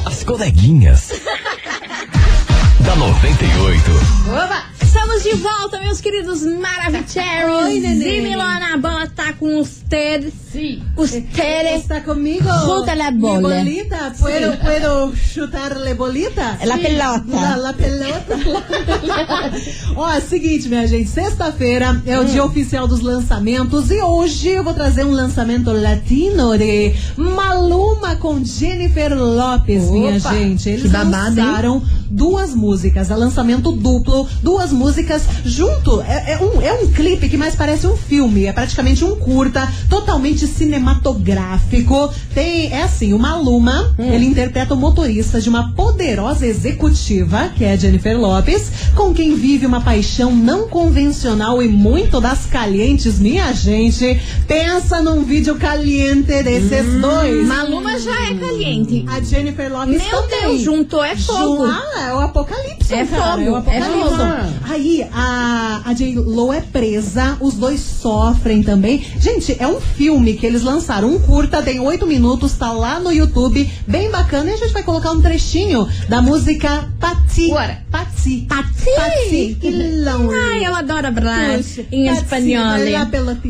As 0.04 0.24
coleguinhas. 0.24 1.12
da 2.84 2.96
98. 2.96 3.90
Oba! 4.28 4.73
Estamos 5.14 5.22
de 5.22 5.42
volta, 5.42 5.80
meus 5.80 6.00
queridos 6.00 6.42
Oi, 6.42 6.54
Maravicherrys! 6.56 7.82
neném. 7.82 8.18
E 8.18 8.22
Milona, 8.22 8.74
a 8.74 8.76
bola 8.78 9.06
tá 9.06 9.32
com 9.34 9.60
ustedes. 9.60 10.32
Sim. 10.50 10.82
Ustedes. 10.96 11.82
¿Está 11.82 12.00
conmigo? 12.00 12.48
Chuta 12.64 12.94
la 12.96 13.12
Mi 13.12 13.18
bola. 13.20 13.58
bolita? 13.58 14.12
¿Puedo, 14.18 14.58
¿Puedo 14.58 15.12
chutarle 15.32 15.94
bolita? 15.94 16.58
La 16.64 16.78
pelota. 16.78 17.24
La, 17.28 17.56
la 17.56 17.72
pelota. 17.72 18.36
Ó, 19.96 20.20
seguinte, 20.20 20.68
minha 20.68 20.86
gente. 20.86 21.08
Sexta-feira 21.08 22.02
é 22.06 22.18
o 22.18 22.24
dia 22.24 22.44
oficial 22.44 22.88
dos 22.88 23.00
lançamentos 23.00 23.90
e 23.90 24.00
hoje 24.00 24.48
eu 24.48 24.64
vou 24.64 24.74
trazer 24.74 25.04
um 25.04 25.12
lançamento 25.12 25.70
latino 25.72 26.58
de 26.58 26.92
Maluma 27.16 28.16
com 28.16 28.44
Jennifer 28.44 29.16
Lopes, 29.16 29.90
minha 29.90 30.16
Opa, 30.16 30.34
gente. 30.34 30.68
Eles 30.70 30.82
que 30.82 30.88
babado, 30.88 31.38
hein? 31.40 31.82
Duas 32.14 32.54
músicas, 32.54 33.10
é 33.10 33.16
lançamento 33.16 33.72
duplo, 33.72 34.28
duas 34.42 34.70
músicas 34.72 35.22
junto. 35.44 36.00
É, 36.02 36.32
é 36.32 36.38
um, 36.38 36.62
é 36.62 36.72
um 36.72 36.86
clipe 36.92 37.28
que 37.28 37.36
mais 37.36 37.54
parece 37.54 37.86
um 37.86 37.96
filme, 37.96 38.46
é 38.46 38.52
praticamente 38.52 39.04
um 39.04 39.16
curta, 39.16 39.68
totalmente 39.88 40.46
cinematográfico. 40.46 42.12
Tem, 42.34 42.72
é 42.72 42.82
assim, 42.82 43.12
o 43.12 43.18
Maluma, 43.18 43.94
ele 43.98 44.26
interpreta 44.26 44.74
o 44.74 44.76
motorista 44.76 45.40
de 45.40 45.48
uma 45.48 45.72
poderosa 45.72 46.46
executiva, 46.46 47.48
que 47.56 47.64
é 47.64 47.72
a 47.72 47.76
Jennifer 47.76 48.18
Lopes, 48.18 48.70
com 48.94 49.12
quem 49.12 49.34
vive 49.34 49.66
uma 49.66 49.80
paixão 49.80 50.34
não 50.34 50.68
convencional 50.68 51.62
e 51.62 51.68
muito 51.68 52.20
das 52.20 52.46
calientes, 52.46 53.18
minha 53.18 53.52
gente. 53.52 54.20
Pensa 54.46 55.00
num 55.02 55.22
vídeo 55.24 55.56
caliente 55.56 56.42
desses 56.42 57.00
dois. 57.00 57.46
Maluma 57.46 57.98
já 57.98 58.30
é 58.30 58.34
caliente. 58.34 59.04
A 59.08 59.20
Jennifer 59.20 59.72
Lopes 59.72 60.02
Meu 60.02 60.22
também. 60.22 60.40
Deus, 60.42 60.60
juntou 60.62 61.02
é 61.04 61.16
fogo. 61.16 61.66
Ju- 61.66 61.72
é 62.08 62.14
o 62.14 62.20
apocalipse. 62.20 62.94
É 62.94 63.04
cara, 63.06 63.42
é 63.42 63.50
o 63.50 63.54
é 63.54 63.58
apocalipse. 63.58 63.90
fogo. 63.90 64.22
Aí 64.68 65.06
a, 65.12 65.82
a 65.84 65.92
J. 65.92 66.14
Lo 66.16 66.52
é 66.52 66.60
presa, 66.60 67.36
os 67.40 67.54
dois 67.54 67.80
sofrem 67.80 68.62
também. 68.62 69.04
Gente, 69.18 69.56
é 69.58 69.66
um 69.66 69.80
filme 69.80 70.34
que 70.34 70.46
eles 70.46 70.62
lançaram, 70.62 71.08
um 71.08 71.18
curta, 71.18 71.62
tem 71.62 71.80
oito 71.80 72.06
minutos, 72.06 72.52
tá 72.54 72.72
lá 72.72 72.98
no 72.98 73.12
YouTube, 73.12 73.70
bem 73.86 74.10
bacana. 74.10 74.50
E 74.50 74.54
a 74.54 74.56
gente 74.56 74.72
vai 74.72 74.82
colocar 74.82 75.10
um 75.12 75.20
trechinho 75.20 75.88
da 76.08 76.20
música 76.22 76.88
Pati. 76.98 77.48
Bora. 77.48 77.78
Pati. 77.90 78.46
Pati. 78.48 78.90
Pati 78.96 79.58
e 79.62 80.02
Lonely. 80.04 80.38
Ai, 80.38 80.66
eu 80.66 80.74
adoro 80.74 81.12
falar 81.12 81.60
em 81.92 82.08
espanhol. 82.08 82.78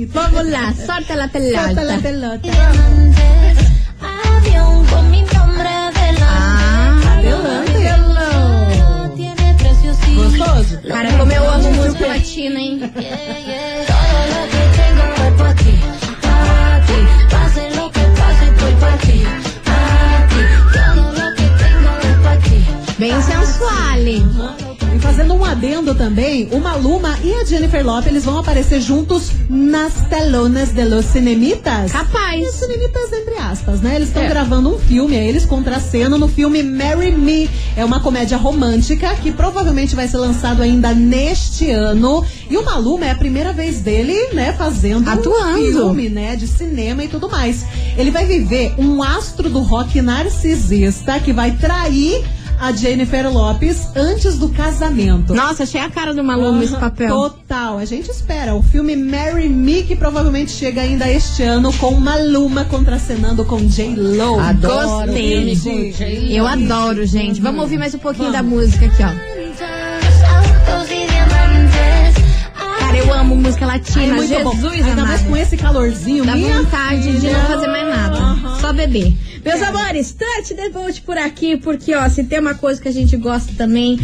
Vamos 0.08 0.50
lá, 0.50 0.74
Solta 0.74 1.14
la 1.14 1.28
pelota. 1.28 1.98
pelota. 2.02 2.48
Avión 4.36 4.64
con 4.64 4.73
Lopez, 27.84 28.06
eles 28.06 28.24
vão 28.24 28.38
aparecer 28.38 28.80
juntos 28.80 29.30
nas 29.48 29.92
telonas 30.08 30.70
de 30.72 30.84
los 30.84 31.04
cinemitas. 31.06 31.92
Capaz. 31.92 32.42
E 32.42 32.46
os 32.48 32.54
cinemitas, 32.54 33.12
entre 33.12 33.36
aspas, 33.38 33.80
né? 33.80 33.96
Eles 33.96 34.08
estão 34.08 34.22
É. 34.22 34.28
gravando 34.28 34.74
um 34.74 34.78
filme, 34.78 35.16
aí 35.16 35.28
eles 35.28 35.44
contracenam 35.44 36.18
no 36.18 36.26
filme 36.26 36.62
Marry 36.62 37.12
Me. 37.12 37.48
É 37.76 37.84
uma 37.84 38.00
comédia 38.00 38.36
romântica 38.38 39.14
que 39.16 39.30
provavelmente 39.30 39.94
vai 39.94 40.08
ser 40.08 40.16
lançado 40.16 40.62
ainda 40.62 40.92
neste 40.94 41.70
ano. 41.70 42.24
E 42.50 42.56
o 42.56 42.64
Maluma 42.64 43.04
é 43.06 43.10
a 43.10 43.14
primeira 43.16 43.52
vez 43.52 43.80
dele, 43.80 44.14
né, 44.32 44.52
fazendo 44.54 45.08
Atuando. 45.08 45.58
um 45.60 45.64
filme, 45.94 46.08
né, 46.08 46.36
de 46.36 46.46
cinema 46.48 47.04
e 47.04 47.08
tudo 47.08 47.28
mais. 47.28 47.64
Ele 47.96 48.10
vai 48.10 48.24
viver 48.24 48.74
um 48.78 49.02
astro 49.02 49.48
do 49.50 49.60
rock 49.60 50.00
narcisista 50.02 51.20
que 51.20 51.32
vai 51.32 51.52
trair 51.52 52.24
a 52.60 52.72
Jennifer 52.72 53.30
Lopes 53.30 53.88
antes 53.96 54.38
do 54.38 54.48
casamento. 54.48 55.34
Nossa, 55.34 55.64
achei 55.64 55.80
a 55.80 55.90
cara 55.90 56.14
do 56.14 56.22
Maluma 56.24 56.62
esse 56.62 56.72
Aham, 56.72 56.80
papel. 56.80 57.08
Total. 57.08 57.78
A 57.78 57.84
gente 57.84 58.10
espera. 58.10 58.54
O 58.54 58.62
filme 58.62 58.96
Marry 58.96 59.48
Me, 59.48 59.82
que 59.82 59.96
provavelmente 59.96 60.50
chega 60.50 60.80
ainda 60.82 61.08
este 61.10 61.42
ano, 61.42 61.72
com 61.74 61.92
Maluma 61.92 62.64
contracenando 62.64 63.44
com 63.44 63.58
J-Lo. 63.66 64.38
Adoro 64.40 65.06
Gostei. 65.06 65.56
filme. 65.56 66.34
Eu 66.34 66.46
adoro, 66.46 67.04
gente. 67.06 67.40
Vamos 67.40 67.62
ouvir 67.62 67.78
mais 67.78 67.94
um 67.94 67.98
pouquinho 67.98 68.32
da 68.32 68.42
música 68.42 68.86
aqui, 68.86 69.02
ó. 69.02 69.34
Cara, 72.78 72.96
eu 72.96 73.12
amo 73.12 73.36
música 73.36 73.66
latina. 73.66 74.00
Ai, 74.00 74.10
muito 74.12 74.28
Jesus 74.28 74.44
bom. 74.60 74.68
Ainda 74.70 74.92
amado. 74.92 75.06
mais 75.08 75.22
com 75.22 75.36
esse 75.36 75.56
calorzinho. 75.56 76.24
Dá 76.24 76.36
minha 76.36 76.58
vontade 76.62 77.02
de 77.12 77.20
filha. 77.20 77.38
não 77.38 77.46
fazer 77.46 77.66
mais 77.68 77.88
nada. 77.88 78.23
Só 78.64 78.72
beber. 78.72 79.14
Meus 79.44 79.60
amores, 79.60 80.14
touch 80.14 80.54
the 80.54 80.70
boat 80.70 81.02
por 81.02 81.18
aqui, 81.18 81.54
porque, 81.58 81.94
ó, 81.94 82.08
se 82.08 82.24
tem 82.24 82.40
uma 82.40 82.54
coisa 82.54 82.80
que 82.80 82.88
a 82.88 82.92
gente 82.92 83.14
gosta 83.14 83.52
também, 83.58 83.98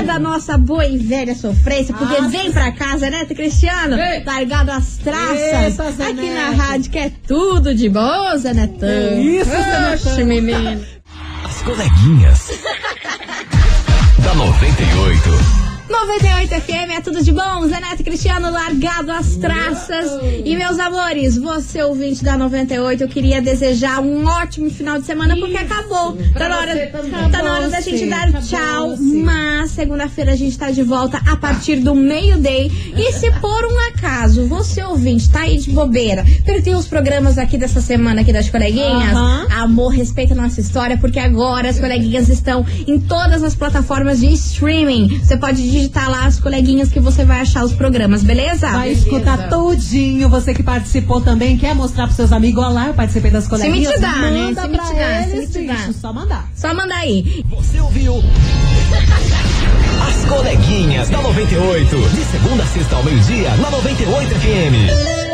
é 0.00 0.02
da 0.02 0.18
nossa 0.18 0.56
boa 0.56 0.86
e 0.86 0.96
velha 0.96 1.34
sofrência, 1.34 1.92
porque 1.94 2.14
Nossa. 2.14 2.30
vem 2.30 2.50
pra 2.50 2.72
casa, 2.72 3.10
né, 3.10 3.26
Cristiano? 3.26 3.94
Ei. 4.00 4.24
Largado 4.24 4.70
as 4.70 4.96
traças. 4.96 5.74
Zé 5.96 6.06
aqui 6.06 6.30
na 6.30 6.48
rádio, 6.48 6.90
que 6.90 6.98
é 6.98 7.12
tudo 7.28 7.74
de 7.74 7.90
boa, 7.90 8.38
Zé 8.38 8.54
Netão. 8.54 8.88
É 8.88 9.20
isso, 9.20 9.50
Zé 9.50 9.92
Oxe, 9.92 10.08
Netão. 10.08 10.26
menino. 10.26 10.86
As 11.44 11.60
coleguinhas. 11.60 12.52
da 14.24 14.34
98. 14.34 15.65
98 15.88 16.48
FM, 16.62 16.90
é 16.96 17.00
tudo 17.00 17.22
de 17.22 17.30
bom. 17.32 17.66
Zé 17.68 17.80
Neto 17.80 18.00
e 18.00 18.04
Cristiano 18.04 18.50
largado 18.50 19.12
as 19.12 19.36
traças. 19.36 20.10
E 20.44 20.56
meus 20.56 20.78
amores, 20.78 21.36
você 21.38 21.82
ouvinte 21.82 22.24
da 22.24 22.36
98, 22.36 23.04
eu 23.04 23.08
queria 23.08 23.40
desejar 23.40 24.00
um 24.00 24.26
ótimo 24.26 24.68
final 24.68 24.98
de 24.98 25.06
semana 25.06 25.36
porque 25.36 25.56
acabou. 25.56 26.16
Tá 26.34 26.48
na 26.48 26.58
hora, 26.58 26.92
tá 27.30 27.42
na 27.42 27.54
hora 27.54 27.68
da 27.68 27.80
gente 27.80 28.06
dar 28.06 28.32
tchau. 28.42 28.96
Mas 28.98 29.70
segunda-feira 29.70 30.32
a 30.32 30.36
gente 30.36 30.58
tá 30.58 30.70
de 30.70 30.82
volta 30.82 31.20
a 31.26 31.36
partir 31.36 31.76
do 31.76 31.94
meio-day. 31.94 32.70
E 32.96 33.12
se 33.12 33.30
por 33.40 33.64
um 33.64 33.78
acaso 33.88 34.46
você 34.46 34.82
ouvinte 34.82 35.30
tá 35.30 35.40
aí 35.40 35.56
de 35.58 35.70
bobeira, 35.70 36.24
perdeu 36.44 36.78
os 36.78 36.86
programas 36.86 37.38
aqui 37.38 37.56
dessa 37.56 37.80
semana 37.80 38.22
aqui 38.22 38.32
das 38.32 38.50
coleguinhas, 38.50 39.16
amor, 39.50 39.90
respeita 39.90 40.34
a 40.34 40.36
nossa 40.36 40.60
história, 40.60 40.98
porque 40.98 41.18
agora 41.18 41.68
as 41.68 41.78
coleguinhas 41.78 42.28
estão 42.28 42.66
em 42.86 42.98
todas 42.98 43.44
as 43.44 43.54
plataformas 43.54 44.20
de 44.20 44.32
streaming. 44.32 45.20
Você 45.22 45.36
pode 45.36 45.75
digitar 45.76 46.10
lá 46.10 46.24
as 46.26 46.40
coleguinhas 46.40 46.90
que 46.90 46.98
você 46.98 47.24
vai 47.24 47.40
achar 47.40 47.64
os 47.64 47.72
programas, 47.72 48.22
beleza? 48.22 48.70
Vai 48.70 48.92
escutar 48.92 49.48
tudinho. 49.48 50.28
Você 50.28 50.54
que 50.54 50.62
participou 50.62 51.20
também, 51.20 51.56
quer 51.58 51.74
mostrar 51.74 52.04
pros 52.04 52.16
seus 52.16 52.32
amigos, 52.32 52.64
olha 52.64 52.72
lá, 52.72 52.86
eu 52.88 52.94
participei 52.94 53.30
das 53.30 53.46
coleguinhas. 53.46 53.88
me 53.88 53.94
te 53.94 54.00
dá, 54.00 54.12
né? 54.12 54.30
manda 54.42 54.62
Se 54.62 54.68
me 54.68 54.78
se 54.78 54.94
eles, 54.94 55.38
me 55.38 55.46
te 55.46 55.66
dá. 55.66 55.74
bicho, 55.74 55.92
Só 56.00 56.12
mandar. 56.12 56.48
Só 56.54 56.74
mandar 56.74 56.96
aí. 56.96 57.44
Você 57.50 57.80
ouviu? 57.80 58.22
As 60.08 60.24
coleguinhas 60.30 61.08
da 61.10 61.20
98. 61.20 61.96
De 61.96 62.24
segunda 62.24 62.62
a 62.62 62.66
sexta 62.66 62.96
ao 62.96 63.02
meio-dia, 63.04 63.50
na 63.56 63.70
98 63.70 64.34
FM. 64.34 65.25